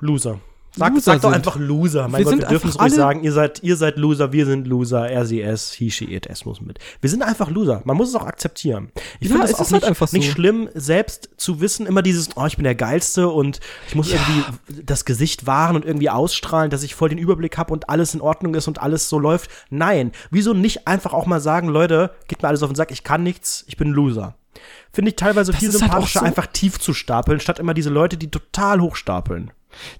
[0.00, 0.40] Loser.
[0.76, 2.06] Sag, Loser sag doch einfach Loser.
[2.08, 3.24] Mein Wir Gott, wir dürfen es ruhig sagen.
[3.24, 5.10] Ihr seid, ihr seid Loser, wir sind Loser.
[5.10, 6.78] Er, sie, es, he, she, it, es muss mit.
[7.00, 7.82] Wir sind einfach Loser.
[7.84, 8.92] Man muss es auch akzeptieren.
[9.18, 10.16] Ich Ja, finde es auch ist halt nicht, einfach so.
[10.16, 13.58] nicht schlimm, selbst zu wissen, immer dieses, oh, ich bin der Geilste und
[13.88, 14.44] ich muss irgendwie
[14.84, 18.20] das Gesicht wahren und irgendwie ausstrahlen, dass ich voll den Überblick habe und alles in
[18.20, 19.50] Ordnung ist und alles so läuft.
[19.70, 23.02] Nein, wieso nicht einfach auch mal sagen, Leute, geht mir alles auf den Sack, ich
[23.02, 24.36] kann nichts, ich bin Loser.
[24.92, 27.90] Finde ich teilweise viel ist halt sympathischer, so- einfach tief zu stapeln, statt immer diese
[27.90, 29.50] Leute, die total hoch stapeln.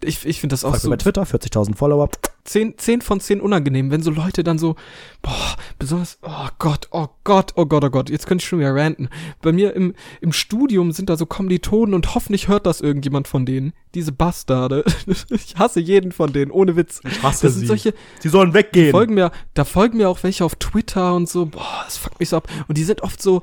[0.03, 2.09] Ich, ich finde das auch mir so bei Twitter, 40.000 Follower.
[2.45, 4.77] 10, 10 von 10 unangenehm, wenn so Leute dann so,
[5.23, 8.75] boah, besonders, oh Gott, oh Gott, oh Gott, oh Gott, jetzt könnte ich schon wieder
[8.75, 9.09] ranten.
[9.43, 13.47] Bei mir im, im Studium sind da so Kommilitonen und hoffentlich hört das irgendjemand von
[13.47, 13.73] denen.
[13.95, 14.85] Diese Bastarde.
[15.31, 17.01] ich hasse jeden von denen, ohne Witz.
[17.05, 17.67] Ich hasse das sind sie.
[17.67, 18.91] solche, Sie sollen weggehen.
[18.91, 22.31] folgen mir, da folgen mir auch welche auf Twitter und so, boah, das fuckt mich
[22.31, 22.49] so ab.
[22.69, 23.43] Und die sind oft so,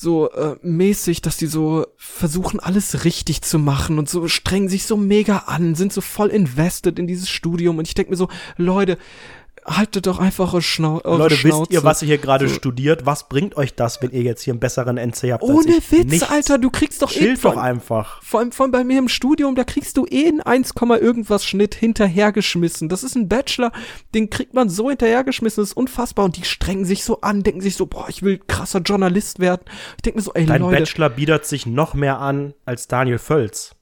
[0.00, 4.86] so äh, mäßig, dass die so versuchen, alles richtig zu machen und so strengen sich
[4.86, 7.76] so mega an, sind so voll invested in dieses Studium.
[7.76, 8.96] Und ich denke mir so, Leute,
[9.76, 11.60] haltet doch einfach eure, Schnau eure Leute, Schnauze.
[11.62, 12.54] wisst ihr, was ihr hier gerade So.
[12.54, 13.06] studiert?
[13.06, 15.42] Was bringt euch das, wenn ihr jetzt hier einen besseren NC habt?
[15.42, 15.74] Ohne?
[15.90, 16.30] Witz, Nichts.
[16.30, 18.22] Alter, du kriegst doch eh Schild doch von- einfach.
[18.22, 21.44] Vor allem, vor allem bei mir im Studium, da kriegst du eh einen 1, irgendwas
[21.44, 22.88] Schnitt hinterhergeschmissen.
[22.88, 23.72] Das ist ein Bachelor,
[24.14, 26.24] den kriegt man so hinterhergeschmissen, das ist unfassbar.
[26.24, 29.62] Und die strengen sich so an, denken sich so, boah, ich will krasser Journalist werden.
[29.96, 33.18] Ich denke mir so, ey Dein Leute, Bachelor bietet sich noch mehr an als Daniel
[33.18, 33.76] Völz.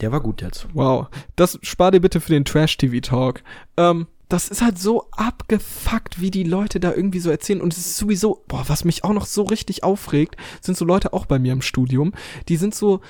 [0.00, 0.66] Der war gut jetzt.
[0.72, 3.42] wow, das spar dir bitte für den Trash-TV-Talk.
[3.76, 7.60] Ähm, das ist halt so abgefuckt, wie die Leute da irgendwie so erzählen.
[7.60, 11.12] Und es ist sowieso, boah, was mich auch noch so richtig aufregt, sind so Leute
[11.12, 12.12] auch bei mir im Studium,
[12.48, 13.00] die sind so,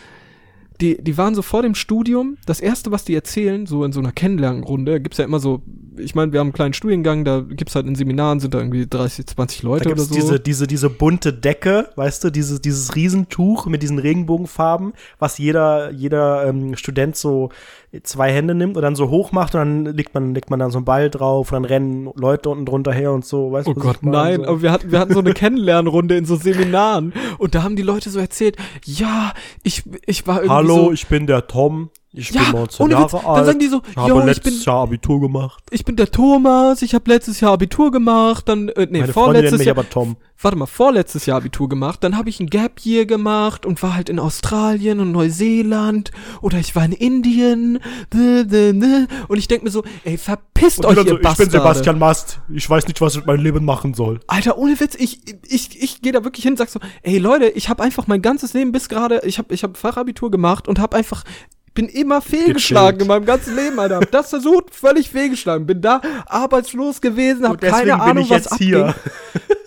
[0.81, 4.01] die, die waren so vor dem Studium, das erste, was die erzählen, so in so
[4.01, 5.63] einer Kennenlernrunde, gibt's ja immer so,
[5.99, 8.87] ich meine, wir haben einen kleinen Studiengang, da gibt's halt in Seminaren, sind da irgendwie
[8.89, 10.15] 30, 20 Leute Da oder gibt's so.
[10.15, 15.91] diese, diese, diese bunte Decke, weißt du, dieses, dieses Riesentuch mit diesen Regenbogenfarben, was jeder,
[15.91, 17.51] jeder ähm, Student so
[18.05, 20.71] zwei Hände nimmt und dann so hoch macht und dann legt man, legt man dann
[20.71, 23.73] so einen Ball drauf und dann rennen Leute unten drunter her und so, weißt du?
[23.73, 24.47] Oh was Gott, nein, So.
[24.47, 27.83] aber wir hatten, wir hatten so eine Kennenlernrunde in so Seminaren und da haben die
[27.83, 29.33] Leute so erzählt, ja,
[29.65, 31.91] ich, ich war irgendwie Hallo, so, ich bin der Tom.
[32.13, 33.13] Ich Ja, bin 19 ohne Witz.
[33.13, 33.47] Jahre Dann alt.
[33.47, 35.63] sagen die so, ich habe ich letztes bin- Jahr Abitur gemacht.
[35.71, 39.65] ich bin der Thomas, ich habe letztes Jahr Abitur gemacht, dann, äh, nee, Meine vorletztes
[39.65, 40.17] Jahr, aber Tom.
[40.43, 43.95] warte mal, vorletztes Jahr Abitur gemacht, dann habe ich ein Gap Year gemacht und war
[43.95, 47.79] halt in Australien und Neuseeland oder ich war in Indien
[49.29, 51.93] und ich denk mir so, ey, verpisst euch, ihr Bastarde.
[51.95, 52.41] Mast.
[52.53, 54.19] Ich weiß nicht, was ich mit meinem Leben machen soll.
[54.27, 57.47] Alter, ohne Witz, ich, ich, ich gehe da wirklich hin und sag so, ey Leute,
[57.51, 60.79] ich habe einfach mein ganzes Leben bis gerade, ich habe ich hab Fachabitur gemacht und
[60.81, 61.23] habe einfach,
[61.75, 63.03] bin immer fehlgeschlagen Gechillt.
[63.03, 63.97] in meinem ganzen Leben, Alter.
[63.97, 65.67] Hab das versucht, völlig fehlgeschlagen.
[65.67, 68.69] Bin da arbeitslos gewesen, deswegen keine bin Ahnung, ich was jetzt abging.
[68.69, 68.95] hier.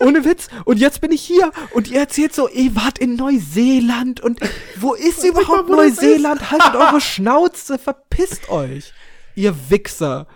[0.00, 0.48] Ohne Witz.
[0.64, 4.38] Und jetzt bin ich hier und ihr erzählt so, ihr wart in Neuseeland und
[4.76, 6.50] wo ist überhaupt mal, wo Neuseeland?
[6.50, 8.92] Haltet eure Schnauze, verpisst euch.
[9.34, 10.26] Ihr Wichser.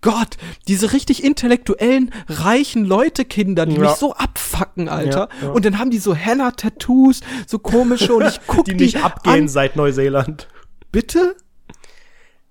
[0.00, 0.36] Gott,
[0.68, 3.80] diese richtig intellektuellen, reichen Leute-Kinder, die Ja.
[3.80, 5.28] mich so abfacken, Alter.
[5.40, 5.52] Ja, ja.
[5.52, 9.42] Und dann haben die so Henna-Tattoos, so komische und ich guck Die die, nicht abgehen
[9.42, 9.48] an.
[9.48, 10.46] seit Neuseeland.
[10.92, 11.36] Bitte?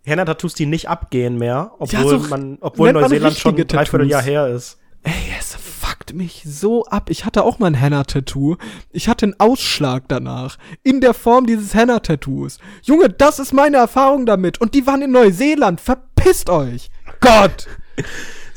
[0.06, 3.68] Henna-Tattoos, die nicht abgehen mehr, obwohl, Ja, so man, obwohl nennt man Neuseeland schon ein
[3.68, 4.78] Dreivierteljahr her ist.
[5.04, 7.10] Ey, es fuckt mich so ab.
[7.10, 8.58] Ich hatte auch mal ein Henna-Tattoo.
[8.92, 10.58] Ich hatte einen Ausschlag danach.
[10.84, 12.60] In der Form dieses Henna-Tattoos.
[12.84, 14.60] Junge, das ist meine Erfahrung damit.
[14.60, 15.82] Und die waren in Neuseeland.
[15.82, 16.90] Verpisst euch.
[17.20, 17.68] Gott.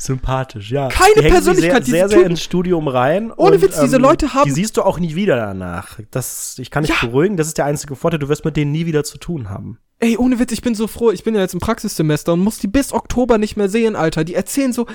[0.03, 0.87] Sympathisch, ja.
[0.89, 3.31] Keine Persönlichkeit, sehr, sehr, sehr ins Studium rein.
[3.37, 5.99] Ohne Witz, diese Leute haben- Die siehst du auch nie wieder danach.
[6.09, 7.07] Das, ich kann dich Ja.
[7.07, 8.19] beruhigen, das ist der einzige Vorteil.
[8.19, 9.77] Du wirst mit denen nie wieder zu tun haben.
[9.99, 11.11] Ey, ohne Witz, ich bin so froh.
[11.11, 14.23] Ich bin ja jetzt im Praxissemester und muss die bis Oktober nicht mehr sehen, Alter.
[14.23, 14.87] Die erzählen so,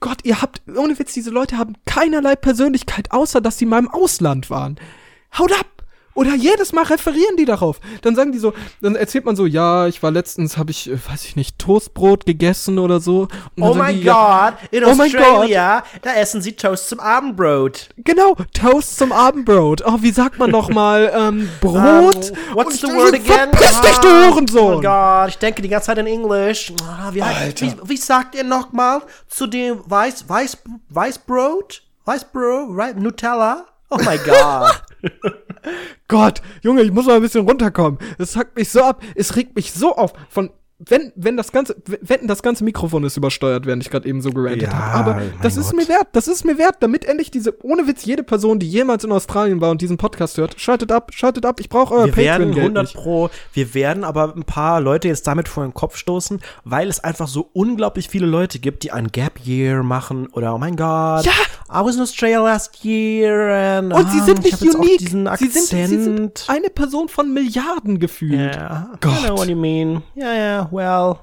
[0.00, 3.90] Gott, ihr habt, ohne Witz, diese Leute haben keinerlei Persönlichkeit, außer dass sie mal im
[3.90, 4.76] Ausland waren.
[5.38, 5.66] Haut ab!
[6.14, 7.80] Oder jedes Mal referieren die darauf.
[8.02, 10.96] Dann sagen die so, dann erzählt man so, ja, ich war letztens, habe ich, äh,
[11.08, 13.28] weiß ich nicht, Toastbrot gegessen oder so.
[13.60, 17.90] Oh sagen mein die, ja, Gott, in Oh Australia, da essen sie Toast zum Abendbrot.
[17.98, 19.82] Genau, Toast zum Abendbrot.
[19.84, 22.30] Oh, wie sagt man noch mal, ähm, Brot?
[22.30, 23.50] Um, what's the word again?
[23.50, 24.76] Verpiss dich, du Ah, Hurensohn!
[24.76, 26.72] Oh Gott, ich denke die ganze Zeit in Englisch.
[26.82, 30.58] Ah, wie, wie, wie sagt ihr nochmal zu dem Weiß, Weiß,
[30.88, 31.82] Weißbrot?
[32.04, 32.96] Weißbrot, right?
[32.98, 33.66] Nutella?
[33.90, 34.82] Oh mein Gott.
[36.08, 37.98] Gott, Junge, ich muss mal ein bisschen runterkommen.
[38.18, 40.12] Es hackt mich so ab, es regt mich so auf.
[40.28, 44.20] Von wenn wenn das ganze wenn das ganze Mikrofon ist übersteuert, während ich gerade eben
[44.20, 45.12] so gerantet Ja, habe.
[45.12, 45.80] Aber das ist Gott.
[45.80, 49.04] mir wert, das ist mir wert, damit endlich diese ohne Witz jede Person, die jemals
[49.04, 51.60] in Australien war und diesen Podcast hört, schaltet ab, schaltet ab.
[51.60, 53.02] Ich brauche euer Wir werden Patreon 100 Geld.
[53.04, 56.98] pro, wir werden aber ein paar Leute jetzt damit vor den Kopf stoßen, weil es
[57.02, 61.24] einfach so unglaublich viele Leute gibt, die ein Gap Year machen oder oh mein Gott,
[61.24, 61.32] Ja,
[61.70, 64.98] I was in Australia last year and Und sie ah, sind ich nicht unique.
[64.98, 65.52] diesen Sie Akzent.
[65.52, 68.54] sind, sie sind eine Person von Milliarden gefühlt.
[68.56, 69.18] Ja, I Gott.
[69.24, 70.02] know what you mean.
[70.14, 71.16] Ja, ja, well.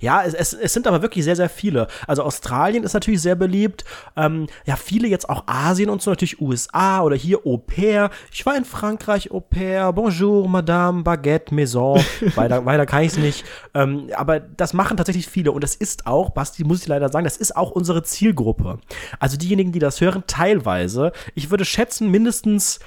[0.00, 1.88] Ja, es, es, es sind aber wirklich sehr, sehr viele.
[2.06, 3.84] Also Australien ist natürlich sehr beliebt.
[4.16, 8.10] Ähm, ja, viele jetzt auch Asien und so, natürlich USA oder hier Au pair.
[8.32, 9.92] Ich war in Frankreich Au pair.
[9.92, 12.00] Bonjour, Madame, Baguette, Maison.
[12.34, 13.44] weiter, weiter kann ich es nicht.
[13.74, 15.52] Ähm, aber das machen tatsächlich viele.
[15.52, 18.78] Und das ist auch, Basti, muss ich leider sagen, das ist auch unsere Zielgruppe.
[19.18, 21.12] Also diejenigen, die das hören, teilweise.
[21.34, 22.80] Ich würde schätzen, mindestens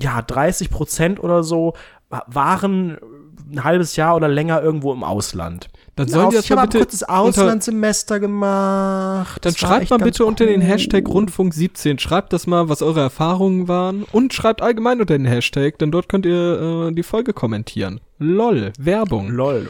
[0.00, 1.74] ja, 30 Prozent oder so
[2.08, 2.96] wa- waren
[3.50, 5.68] ein halbes Jahr oder länger irgendwo im Ausland.
[5.94, 9.44] Dann sollen die das ich mal ein bitte kurzes Auslandssemester gemacht.
[9.44, 10.66] Dann schreibt mal bitte unter den cool.
[10.66, 15.26] Hashtag Rundfunk 17, schreibt das mal, was eure Erfahrungen waren und schreibt allgemein unter den
[15.26, 18.00] Hashtag, denn dort könnt ihr äh, die Folge kommentieren.
[18.18, 19.28] LOL, Werbung.
[19.30, 19.68] Lol.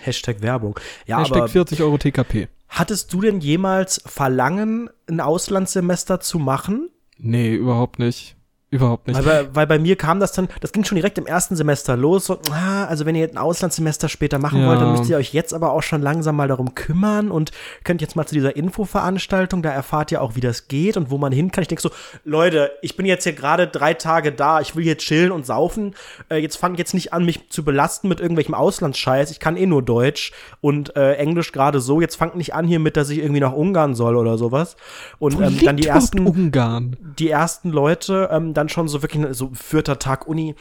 [0.00, 0.78] Hashtag Werbung.
[1.06, 2.48] Ja, Hashtag aber 40 Euro TKP.
[2.68, 6.88] hattest du denn jemals Verlangen, ein Auslandssemester zu machen?
[7.18, 8.37] Nee, überhaupt nicht.
[8.70, 9.16] Überhaupt nicht.
[9.24, 11.96] Weil bei, weil bei mir kam das dann, das ging schon direkt im ersten Semester
[11.96, 12.26] los.
[12.26, 14.68] So, ah, also wenn ihr ein Auslandssemester später machen Ja.
[14.68, 17.50] wollt, dann müsst ihr euch jetzt aber auch schon langsam mal darum kümmern und
[17.84, 21.16] könnt jetzt mal zu dieser Infoveranstaltung, da erfahrt ihr auch, wie das geht und wo
[21.16, 21.62] man hin kann.
[21.62, 21.90] Ich denke so,
[22.24, 25.94] Leute, ich bin jetzt hier gerade drei Tage da, ich will hier chillen und saufen.
[26.28, 29.30] Äh, jetzt fangt jetzt nicht an, mich zu belasten mit irgendwelchem Auslandsscheiß.
[29.30, 32.02] Ich kann eh nur Deutsch und äh, Englisch gerade so.
[32.02, 34.76] Jetzt fangt nicht an hier mit, dass ich irgendwie nach Ungarn soll oder sowas.
[35.18, 36.96] Und ähm, dann die ersten Ungarn.
[37.18, 40.54] die ersten Leute ähm, dann schon so wirklich so vierter Tag Uni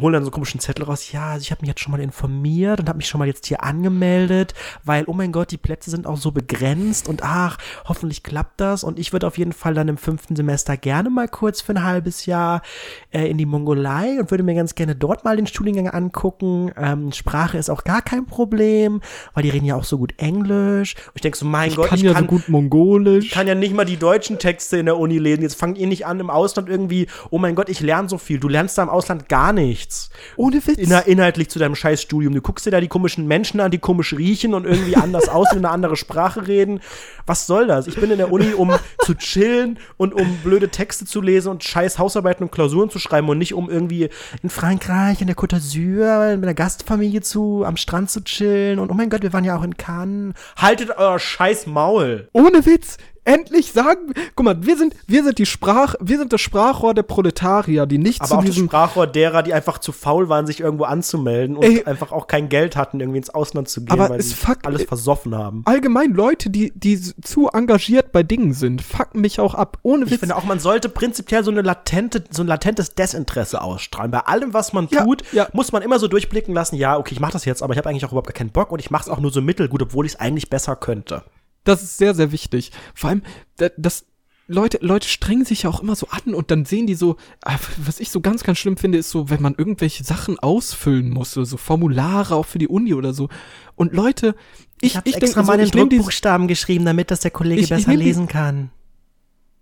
[0.00, 1.12] holen dann so einen komischen Zettel raus.
[1.12, 3.46] Ja, also ich habe mich jetzt schon mal informiert und habe mich schon mal jetzt
[3.46, 4.54] hier angemeldet,
[4.84, 8.84] weil oh mein Gott, die Plätze sind auch so begrenzt und ach, hoffentlich klappt das
[8.84, 11.84] und ich würde auf jeden Fall dann im fünften Semester gerne mal kurz für ein
[11.84, 12.62] halbes Jahr
[13.10, 16.72] äh, in die Mongolei und würde mir ganz gerne dort mal den Studiengang angucken.
[16.76, 19.00] Ähm, Sprache ist auch gar kein Problem,
[19.34, 20.94] weil die reden ja auch so gut Englisch.
[20.94, 23.26] Und ich denke so, mein Ich Gott, kann ich ja kann so gut Mongolisch.
[23.26, 25.42] ich kann ja nicht mal die deutschen Texte in der Uni lesen.
[25.42, 28.38] Jetzt fangt ihr nicht an im Ausland irgendwie, oh mein Gott, ich lerne so viel.
[28.38, 30.08] Du lernst da im Ausland gar nichts.
[30.36, 30.78] Ohne Witz.
[30.78, 32.32] Inner, inhaltlich zu deinem Scheißstudium.
[32.32, 35.58] Du guckst dir da die komischen Menschen an, die komisch riechen und irgendwie anders aussehen
[35.58, 36.80] und eine andere Sprache reden.
[37.26, 37.88] Was soll das?
[37.88, 41.64] Ich bin in der Uni, um zu chillen und um blöde Texte zu lesen und
[41.64, 44.10] scheiß Hausarbeiten und Klausuren zu schreiben und nicht um irgendwie
[44.42, 48.78] in Frankreich, in der Côte d'Azur, mit einer Gastfamilie zu, am Strand zu chillen.
[48.78, 50.34] Und oh mein Gott, wir waren ja auch in Cannes.
[50.56, 52.28] Haltet euer scheiß Maul.
[52.32, 52.98] Ohne Witz.
[53.24, 57.04] Endlich sagen, guck mal, wir sind, wir sind die Sprach, wir sind das Sprachrohr der
[57.04, 60.46] Proletarier, die nicht Aber zu auch das diesem, Sprachrohr derer, die einfach zu faul waren,
[60.46, 61.84] sich irgendwo anzumelden und Ey.
[61.84, 64.82] einfach auch kein Geld hatten, irgendwie ins Ausland zu gehen, Aber weil es sie alles
[64.84, 65.62] versoffen haben.
[65.64, 69.78] allgemein Leute, die, die zu engagiert bei Dingen sind, fucken mich auch ab.
[69.82, 70.20] Ohne Ich Witz.
[70.20, 74.10] finde auch, man sollte prinzipiell so eine latente, so ein latentes Desinteresse ausstrahlen.
[74.10, 75.48] Bei allem, was man Ja, tut, ja.
[75.52, 77.88] muss man immer so durchblicken lassen, ja, okay, ich mache das jetzt, aber ich habe
[77.88, 80.04] eigentlich auch überhaupt gar keinen Bock und ich mache es auch nur so mittelgut, obwohl
[80.04, 81.22] ich es eigentlich besser könnte.
[81.64, 82.70] Das ist sehr, sehr wichtig.
[82.94, 83.22] Vor allem,
[83.56, 84.06] da- das,
[84.46, 87.56] Leute, Leute strengen sich ja auch immer so an und dann sehen die so, ah,
[87.78, 91.32] was ich so ganz, ganz schlimm finde, ist so, wenn man irgendwelche Sachen ausfüllen muss,
[91.32, 93.30] so, so Formulare auch für die Uni oder so.
[93.74, 94.34] Und Leute,
[94.82, 97.86] ich, ich, denke so, ich nehme dieses, Druckbuchstaben geschrieben, damit das der Kollege Ich- ich
[97.86, 98.70] nehm die- kann.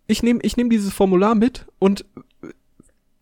[0.09, 2.05] ich nehm, ich nehm dieses Formular mit und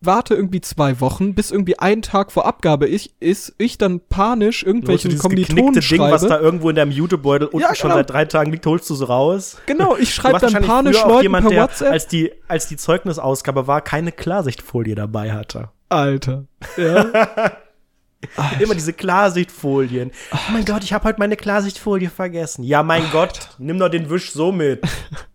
[0.01, 4.63] warte irgendwie zwei Wochen, bis irgendwie ein Tag vor Abgabe ich, ist, ich dann panisch
[4.63, 6.43] irgendwelchen Kommilitonen Ding, was da schreibe.
[6.43, 7.99] irgendwo in deinem Jutebeutel unten Ja, schon genau.
[7.99, 9.57] seit drei Tagen liegt, holst du so raus.
[9.67, 11.91] Genau, ich schreibe dann panisch Leuten jemand, per der, WhatsApp.
[11.91, 15.69] als die, als die Zeugnisausgabe war, keine Klarsichtfolie dabei hatte.
[15.89, 16.45] Alter.
[16.77, 17.05] Ja.
[18.59, 20.11] Immer diese Klarsichtfolien.
[20.31, 22.63] Oh mein Gott, ich habe heute meine Klarsichtfolie vergessen.
[22.63, 24.83] Ja, mein Gott, nimm doch den Wisch so mit.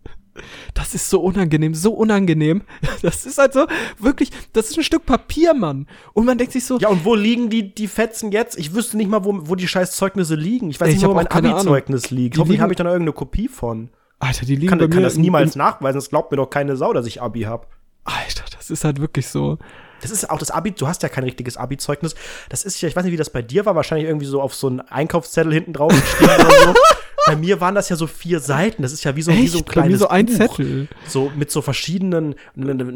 [0.74, 2.62] Das ist so unangenehm, so unangenehm.
[3.02, 3.66] Das ist halt so,
[3.98, 5.86] wirklich, das ist ein Stück Papier, Mann.
[6.12, 8.58] Und man denkt sich so, Ja, und wo liegen die, die Fetzen jetzt?
[8.58, 10.70] Ich wüsste nicht mal, wo, wo die scheiß Zeugnisse liegen.
[10.70, 11.26] Ich weiß nicht ich mal, wo mein.
[11.28, 12.36] Abi-Zeugnis liegt.
[12.36, 13.90] Die Hoffentlich habe ich dann irgendeine Kopie von.
[14.18, 15.98] Alter, die liegen Kann, bei kann mir das im- niemals nachweisen.
[15.98, 17.66] Das glaubt mir doch keine Sau, dass ich Abi habe.
[18.04, 19.58] Alter, das ist halt wirklich so.
[20.00, 22.14] Das ist auch das Abi, du hast ja kein richtiges Abi-Zeugnis.
[22.48, 24.54] Das ist ja, ich weiß nicht, wie das bei dir war, wahrscheinlich irgendwie so auf
[24.54, 26.74] so einen Einkaufszettel hinten drauf geschrieben oder so.
[27.26, 28.82] Bei mir waren das ja so vier Seiten.
[28.82, 29.74] Das ist ja wie so, wie so ein Echt?
[29.74, 30.34] Bei mir kleines so ein Buch.
[30.36, 30.88] Zettel.
[31.08, 32.34] So mit so verschiedenen,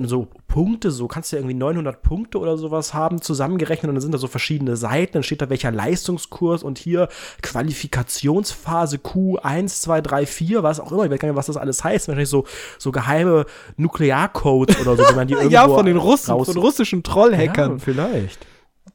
[0.05, 4.03] so Punkte, so kannst du ja irgendwie 900 Punkte oder sowas haben, zusammengerechnet und dann
[4.03, 7.09] sind da so verschiedene Seiten, dann steht da welcher Leistungskurs und hier
[7.43, 11.85] Qualifikationsphase Q1, 2, 3, 4, was auch immer, ich weiß gar nicht, was das alles
[11.85, 12.45] heißt, wahrscheinlich so,
[12.79, 16.57] so geheime Nuklearcodes oder so, wenn man die irgendwo Ja, von den Russen, raus- von
[16.59, 18.47] russischen ja, Trollhackern, vielleicht.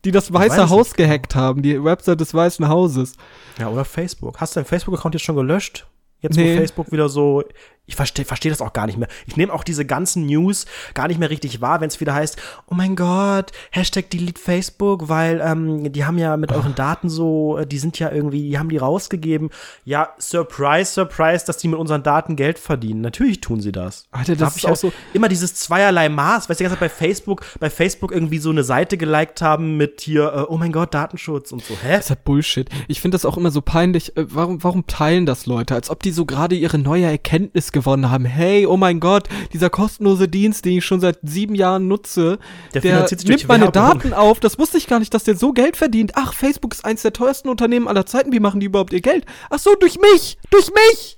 [0.06, 3.14] Die das weiß Weiße es Haus gehackt haben, die Website des Weißen Hauses.
[3.60, 4.40] Ja, oder Facebook.
[4.40, 5.88] Hast du deinen Facebook-Account jetzt schon gelöscht?
[6.22, 6.54] Jetzt, Nee.
[6.54, 7.44] wo Facebook wieder so
[7.88, 9.08] Ich verstehe versteh das auch gar nicht mehr.
[9.28, 12.38] Ich nehme auch diese ganzen News gar nicht mehr richtig wahr, wenn es wieder heißt,
[12.68, 17.58] oh mein Gott, Hashtag delete Facebook, weil ähm, die haben ja mit euren Daten so,
[17.58, 19.50] äh, die sind ja irgendwie, die haben die rausgegeben.
[19.84, 23.02] Ja, surprise, surprise, dass die mit unseren Daten Geld verdienen.
[23.02, 24.06] Natürlich tun sie das.
[24.12, 24.92] Alter, Da das hab ist ich auch so.
[25.14, 28.50] immer dieses zweierlei Maß, weißt du, die ganze Zeit bei Facebook, bei Facebook irgendwie so
[28.50, 31.76] eine Seite geliked haben mit hier, äh, oh mein Gott, Datenschutz und so.
[31.84, 31.92] Hä?
[31.94, 32.70] Das ist halt Bullshit.
[32.88, 34.16] Ich finde das auch immer so peinlich.
[34.18, 35.76] Äh, warum, warum teilen das Leute?
[35.76, 38.26] Als ob die so gerade ihre neue Erkenntnis gewonnen haben.
[38.26, 42.40] Hey, oh mein Gott, dieser kostenlose Dienst, den ich schon seit sieben Jahren nutze,
[42.74, 43.72] Der der, nimmt meine Werbung.
[43.74, 44.40] Daten auf.
[44.40, 46.14] Das wusste ich gar nicht, dass der so Geld verdient.
[46.16, 48.32] Ach, Facebook ist eins der teuersten Unternehmen aller Zeiten.
[48.32, 49.26] Wie machen die überhaupt ihr Geld?
[49.52, 50.40] Ach so, durch mich!
[50.50, 51.18] Durch mich!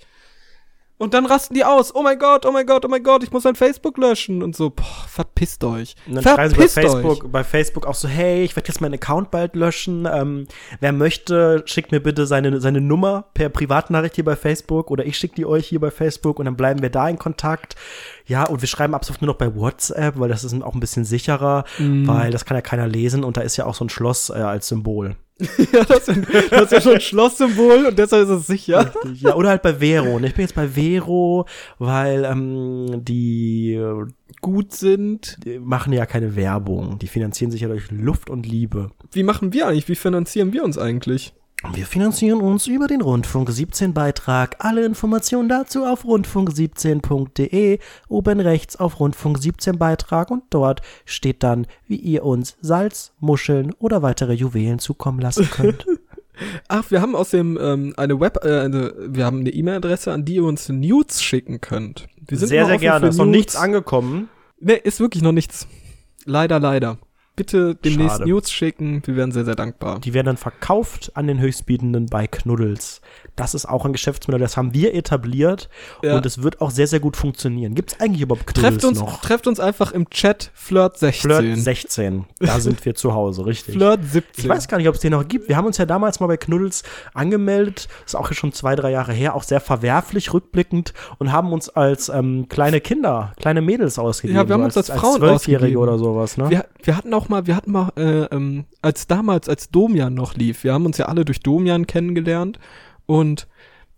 [1.00, 1.94] Und dann rasten die aus.
[1.94, 4.42] Oh mein Gott, oh mein Gott, oh mein Gott, ich muss mein Facebook löschen.
[4.42, 5.96] Und so, boah, verpisst euch.
[6.08, 6.72] Und dann schreiben sie bei euch.
[6.72, 10.08] Facebook, bei Facebook auch so, hey, ich werde jetzt meinen Account bald löschen.
[10.12, 10.48] Ähm,
[10.80, 15.18] wer möchte, schickt mir bitte seine, seine Nummer per Privatnachricht hier bei Facebook oder ich
[15.18, 17.76] schicke die euch hier bei Facebook und dann bleiben wir da in Kontakt.
[18.26, 20.80] Ja, und wir schreiben ab sofort nur noch bei WhatsApp, weil das ist auch ein
[20.80, 22.08] bisschen sicherer, Mhm.
[22.08, 24.34] weil das kann ja keiner lesen und da ist ja auch so ein Schloss äh,
[24.34, 25.16] als Symbol.
[25.72, 26.22] ja, das, ist-
[26.52, 28.92] das ist ja schon ein Schlosssymbol und deshalb ist es sicher.
[29.16, 30.16] Ja, oder halt bei Vero.
[30.16, 31.46] Und ich bin jetzt bei Vero,
[31.80, 34.06] weil ähm, die, äh,
[34.42, 35.38] Gut sind.
[35.46, 37.00] die machen ja keine Werbung.
[37.00, 38.92] Die finanzieren sich ja durch Luft und Liebe.
[39.12, 39.88] Wie machen wir eigentlich?
[39.90, 41.34] Wie finanzieren wir uns eigentlich?
[41.74, 44.58] Wir finanzieren uns über den Rundfunk 17 Beitrag.
[44.60, 51.66] Alle Informationen dazu auf rundfunk17.de, oben rechts auf Rundfunk 17 Beitrag und dort steht dann,
[51.88, 55.86] wie ihr uns Salz, Muscheln oder weitere Juwelen zukommen lassen könnt.
[56.68, 60.36] Ach, wir haben außerdem ähm, eine Web, äh, eine, wir haben eine E-Mail-Adresse, an die
[60.36, 62.08] ihr uns Nudes schicken könnt.
[62.28, 63.08] Wir sind sehr, sehr gerne.
[63.08, 64.30] Ist noch nichts angekommen.
[64.60, 65.68] Nee, ist wirklich noch nichts.
[66.26, 67.00] Leider, leider.
[67.38, 68.30] Bitte demnächst Schade.
[68.30, 69.02] Nudes schicken.
[69.06, 70.00] Wir wären sehr, sehr dankbar.
[70.00, 73.00] Die werden dann verkauft an den Höchstbietenden bei Knuddels.
[73.36, 75.70] Das ist auch ein Geschäftsmodell, das haben wir etabliert
[76.02, 76.16] Ja.
[76.16, 77.76] und es wird auch sehr, sehr gut funktionieren.
[77.76, 79.22] Gibt es eigentlich überhaupt Knuddels Trefft uns, noch?
[79.22, 81.22] trefft uns einfach im Chat Flirt 16.
[81.32, 82.26] Flirt 16.
[82.40, 83.76] Da sind wir zu Hause, richtig.
[83.76, 84.44] Flirt 17.
[84.44, 85.48] Ich weiß gar nicht, ob es den noch gibt.
[85.48, 86.82] Wir haben uns ja damals mal bei Knuddels
[87.14, 87.88] angemeldet.
[88.06, 89.36] Ist auch schon zwei, drei Jahre her.
[89.36, 94.38] Auch sehr verwerflich rückblickend und haben uns als ähm, kleine Kinder, kleine Mädels ausgegeben.
[94.40, 95.82] Ja, wir haben so uns als Frauen Zwölfjährige ausgegeben.
[95.84, 96.50] oder sowas, ne?
[96.50, 100.36] Wir, wir hatten auch mal, wir hatten mal, äh, ähm, als damals, als Domian noch
[100.36, 102.60] lief, wir haben uns ja alle durch Domian kennengelernt
[103.06, 103.48] und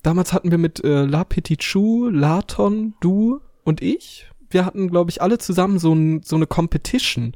[0.03, 5.11] damals hatten wir mit äh, La Petit Chou, Laton, du und ich, wir hatten, glaube
[5.11, 7.33] ich, alle zusammen so, ein, so eine Competition.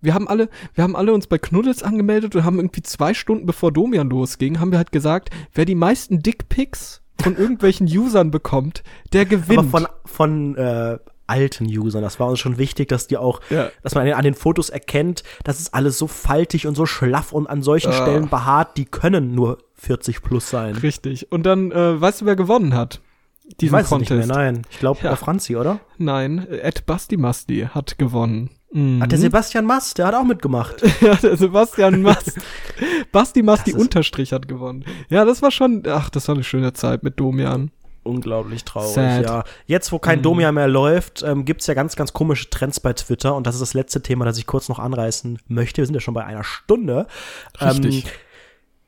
[0.00, 3.46] Wir haben alle, wir haben alle uns bei Knuddels angemeldet und haben irgendwie zwei Stunden
[3.46, 8.82] bevor Domian losging, haben wir halt gesagt, wer die meisten Dickpics von irgendwelchen Usern bekommt,
[9.12, 9.58] der gewinnt.
[9.58, 10.98] Aber von, von äh,
[11.32, 12.02] alten Usern.
[12.02, 13.70] Das war uns schon wichtig, dass die auch, Ja.
[13.82, 17.46] dass man an den Fotos erkennt, das ist alles so faltig und so schlaff und
[17.46, 18.02] an solchen Ah.
[18.02, 20.76] Stellen behaart, die können nur 40 plus sein.
[20.76, 21.32] Richtig.
[21.32, 23.00] Und dann, äh, weißt du, wer gewonnen hat?
[23.48, 24.28] Ich Diesen weiß es nicht Contest.
[24.28, 24.62] mehr, nein.
[24.70, 25.08] Ich glaube, Ja.
[25.10, 25.80] der Franzi, oder?
[25.98, 28.50] Nein, Ed Basti Masti hat gewonnen.
[28.72, 29.02] Mhm.
[29.02, 30.76] Hat der Sebastian Mast, der hat auch mitgemacht.
[31.02, 32.38] ja, der Sebastian Mast.
[33.12, 34.84] Basti Masti Unterstrich hat gewonnen.
[35.10, 37.70] Ja, das war schon, ach, das war eine schöne Zeit mit Domian.
[38.04, 39.24] Unglaublich traurig, Sad.
[39.24, 39.44] ja.
[39.66, 40.22] Jetzt, wo kein Mhm.
[40.22, 43.60] Domian mehr läuft, ähm, gibt's ja ganz, ganz komische Trends bei Twitter und das ist
[43.60, 45.82] das letzte Thema, das ich kurz noch anreißen möchte.
[45.82, 47.06] Wir sind ja schon bei einer Stunde.
[47.60, 48.04] Richtig.
[48.04, 48.10] Ähm,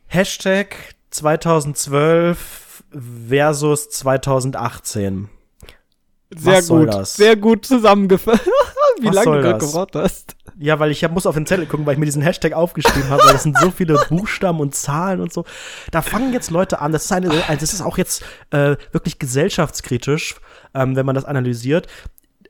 [0.06, 0.76] Hashtag
[1.10, 2.82] 2012
[3.28, 5.28] versus 2018.
[6.36, 7.06] Sehr gut.
[7.06, 8.48] Sehr gut zusammengefasst.
[9.00, 10.36] Wie Was lange du gerade gewartet hast.
[10.58, 13.08] Ja, weil ich hab, muss auf den Zettel gucken, weil ich mir diesen Hashtag aufgeschrieben
[13.08, 15.44] habe, weil das sind so viele Buchstaben und Zahlen und so.
[15.90, 16.92] Da fangen jetzt Leute an.
[16.92, 20.36] Das ist eine, also das ist auch jetzt äh, wirklich gesellschaftskritisch,
[20.74, 21.88] ähm, wenn man das analysiert.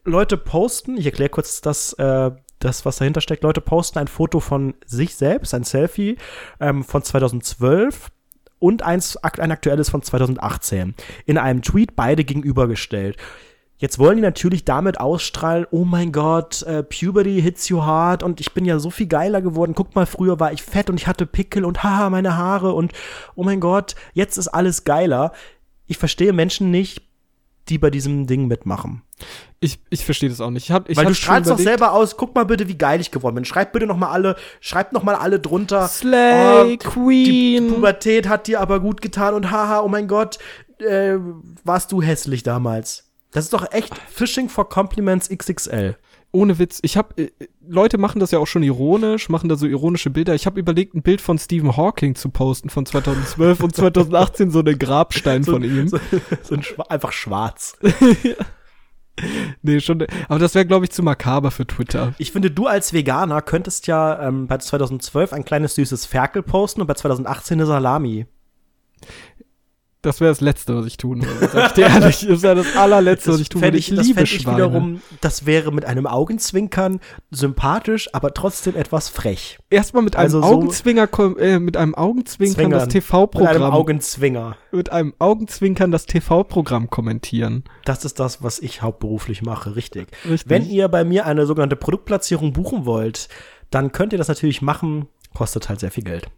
[0.05, 3.43] Leute posten, ich erkläre kurz das, äh, das, was dahinter steckt.
[3.43, 6.19] Leute posten ein Foto von sich selbst, ein Selfie
[6.61, 8.11] ähm, von 2012
[8.59, 10.95] und eins, ein aktuelles von 2018.
[11.27, 13.17] In einem Tweet beide gegenübergestellt.
[13.77, 18.41] Jetzt wollen die natürlich damit ausstrahlen, oh mein Gott, äh, Puberty hits you hard und
[18.41, 19.75] ich bin ja so viel geiler geworden.
[19.75, 22.93] Guck mal, früher war ich fett und ich hatte Pickel und haha, meine Haare und
[23.35, 25.33] oh mein Gott, jetzt ist alles geiler.
[25.87, 27.03] Ich verstehe Menschen nicht,
[27.69, 29.03] die bei diesem Ding mitmachen.
[29.59, 30.65] Ich, ich verstehe das auch nicht.
[30.65, 33.11] Ich hab, ich Weil du strahlst doch selber aus, guck mal bitte, wie geil ich
[33.11, 33.45] geworden bin.
[33.45, 35.89] Schreibt bitte noch mal alle, schreibt noch mal alle drunter.
[35.89, 37.73] Slay, oh, Die Queen.
[37.73, 40.39] Pubertät hat dir aber gut getan und haha, oh mein Gott,
[40.79, 41.17] äh,
[41.65, 43.11] warst du hässlich damals.
[43.35, 45.97] Das ist doch echt Fishing for Compliments XXL.
[46.31, 46.79] Ohne Witz.
[46.83, 47.31] Ich habe äh,
[47.67, 50.37] Leute machen das ja auch schon ironisch, machen da so ironische Bilder.
[50.37, 54.61] Ich habe überlegt, ein Bild von Stephen Hawking zu posten von 2012 und 2018 so
[54.61, 55.89] eine Grabstein von ihm.
[55.89, 55.99] So,
[56.45, 57.77] so ein Schwa einfach schwarz.
[59.63, 60.05] Nee, schon.
[60.29, 62.15] Aber das wäre, glaube ich, zu makaber für Twitter.
[62.19, 66.81] Ich finde, du als Veganer könntest ja ähm, bei 2012 ein kleines süßes Ferkel posten
[66.81, 68.27] und bei 2018 eine Salami.
[70.05, 71.49] Das wäre das Letzte, was ich tun würde.
[71.53, 73.79] Sag ich dir ehrlich, das wäre das allerletzte, was ich tun würde.
[73.79, 74.57] Ich das liebe fänd ich Schweine.
[74.57, 77.01] wiederum, das wäre mit einem Augenzwinkern
[77.31, 79.59] sympathisch, aber trotzdem etwas frech.
[79.71, 82.71] Erstmal mit einem also so- Augenzwinger, äh, mit einem Augenzwinkern das Zwingern.
[82.71, 84.57] Mit einem TV-Programm, Augenzwinger.
[84.73, 87.65] mit einem Augenzwinkern das TV-Programm kommentieren.
[87.85, 90.09] Das ist das, was ich hauptberuflich mache, richtig.
[90.29, 90.51] Richtig.
[90.51, 93.29] Wenn ihr bei mir eine sogenannte Produktplatzierung buchen wollt,
[93.71, 96.29] dann könnt ihr das natürlich machen, kostet halt sehr viel Geld.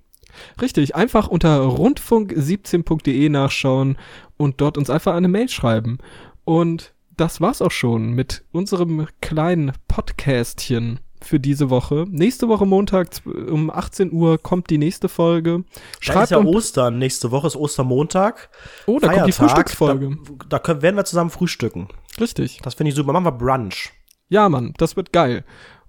[0.61, 3.97] Richtig, einfach unter rundfunk17.de nachschauen
[4.37, 5.99] und dort uns einfach eine Mail schreiben.
[6.45, 12.05] Und das war's auch schon mit unserem kleinen Podcastchen für diese Woche.
[12.09, 15.65] Nächste Woche Montag um 18 Uhr kommt die nächste Folge.
[16.01, 18.51] Schreibt Schreibt ist ja Ostern, nächste Woche ist Ostermontag.
[18.87, 19.57] oh, da kommt die Feiertag.
[19.57, 20.19] Frühstücksfolge.
[20.39, 21.89] Da, da können, werden wir zusammen frühstücken.
[22.21, 22.61] Richtig.
[22.63, 23.13] Das finde ich super.
[23.13, 23.93] Machen wir Brunch.
[24.29, 25.45] Ja, Mann, das wird geil.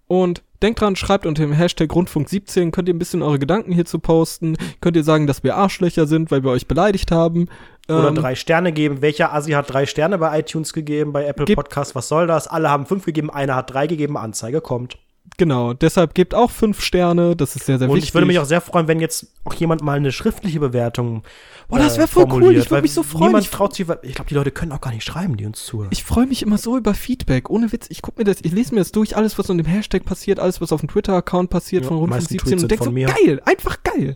[0.07, 3.99] Und denkt dran, schreibt unter dem Hashtag Rundfunk17, könnt ihr ein bisschen eure Gedanken hierzu
[3.99, 4.57] posten.
[4.81, 7.49] Könnt ihr sagen, dass wir Arschlöcher sind, weil wir euch beleidigt haben.
[7.89, 9.01] Oder Ähm, drei Sterne geben.
[9.01, 11.95] Welcher Assi hat drei Sterne bei iTunes gegeben, bei Apple Podcast?
[11.95, 12.47] Was soll das?
[12.47, 14.97] Alle haben fünf gegeben, einer hat drei gegeben, Anzeige kommt.
[15.39, 18.09] Genau, deshalb gebt auch fünf Sterne, das ist sehr, sehr Und wichtig.
[18.09, 21.21] ich würde mich auch sehr freuen, wenn jetzt auch jemand mal eine schriftliche Bewertung.
[21.67, 23.27] Boah, das äh, wär voll cool, formuliert, ich würd weil mich so freuen.
[23.27, 25.63] Niemand Ich- traut sich, ich glaube, die Leute können auch gar nicht schreiben, die uns
[25.63, 25.89] zuhören.
[25.91, 27.51] Ich freue mich immer so über Feedback.
[27.51, 29.69] Ohne Witz, ich guck mir das, ich lese mir das durch, alles, was unter dem
[29.69, 32.71] Hashtag passiert, alles, was auf dem Twitter-Account passiert Ja, von meisten 17 Tweets und sind
[32.71, 33.05] denk so, mir.
[33.07, 34.15] geil, einfach geil.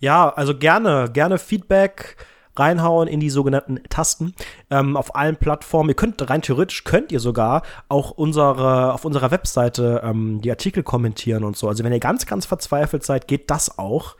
[0.00, 2.16] Ja, also gerne, gerne Feedback
[2.56, 4.34] reinhauen in die sogenannten Tasten
[4.70, 5.88] ähm, auf allen Plattformen.
[5.88, 10.82] Ihr könnt rein theoretisch könnt ihr sogar auch unsere auf unserer Webseite ähm, die Artikel
[10.82, 11.68] kommentieren und so.
[11.68, 14.16] Also wenn ihr ganz ganz verzweifelt seid, geht das auch.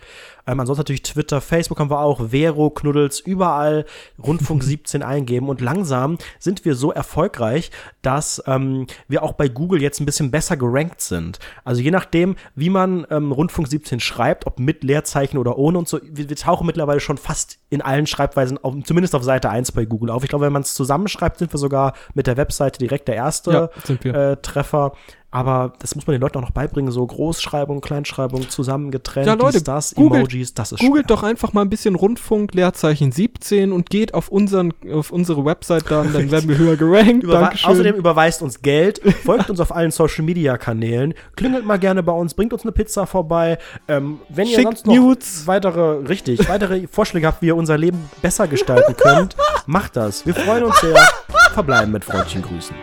[0.47, 3.85] Ähm, ansonsten natürlich Twitter, Facebook haben wir auch, Vero, Knuddels, überall
[4.23, 7.71] Rundfunk 17 eingeben und langsam sind wir so erfolgreich,
[8.03, 11.39] dass ähm, wir auch bei Google jetzt ein bisschen besser gerankt sind.
[11.65, 15.89] Also je nachdem, wie man ähm, Rundfunk 17 schreibt, ob mit Leerzeichen oder ohne und
[15.89, 19.73] so, wir, wir tauchen mittlerweile schon fast in allen Schreibweisen, auf, zumindest auf Seite 1
[19.73, 20.23] bei Google auf.
[20.25, 23.71] Ich glaube, wenn man es zusammenschreibt, sind wir sogar mit der Webseite direkt der erste
[24.05, 24.31] Ja.
[24.33, 24.93] Äh, Treffer.
[25.35, 29.53] Aber das muss man den Leuten auch noch beibringen, so Großschreibung, Kleinschreibung, zusammengetrennt, Ja, Leute,
[29.55, 31.17] dies, das, googelt- Emojis, das ist Googelt schwer.
[31.17, 35.85] doch einfach mal ein bisschen Rundfunk, Leerzeichen 17 und geht auf unseren, auf unsere Website
[35.91, 37.25] dann, dann werden wir höher gerankt.
[37.25, 37.71] Überwe Dankeschön.
[37.71, 42.13] außerdem überweist uns Geld, folgt uns auf allen Social Media Kanälen, klingelt mal gerne bei
[42.13, 43.57] uns, bringt uns eine Pizza vorbei.
[43.89, 45.47] Ähm, wenn ihr Schickt sonst noch Nudes.
[45.47, 50.27] weitere, richtig, weitere Vorschläge habt, wie ihr unser Leben besser gestalten könnt, macht das.
[50.27, 50.95] Wir freuen uns sehr.
[51.55, 52.77] Verbleiben mit freundlichen Grüßen.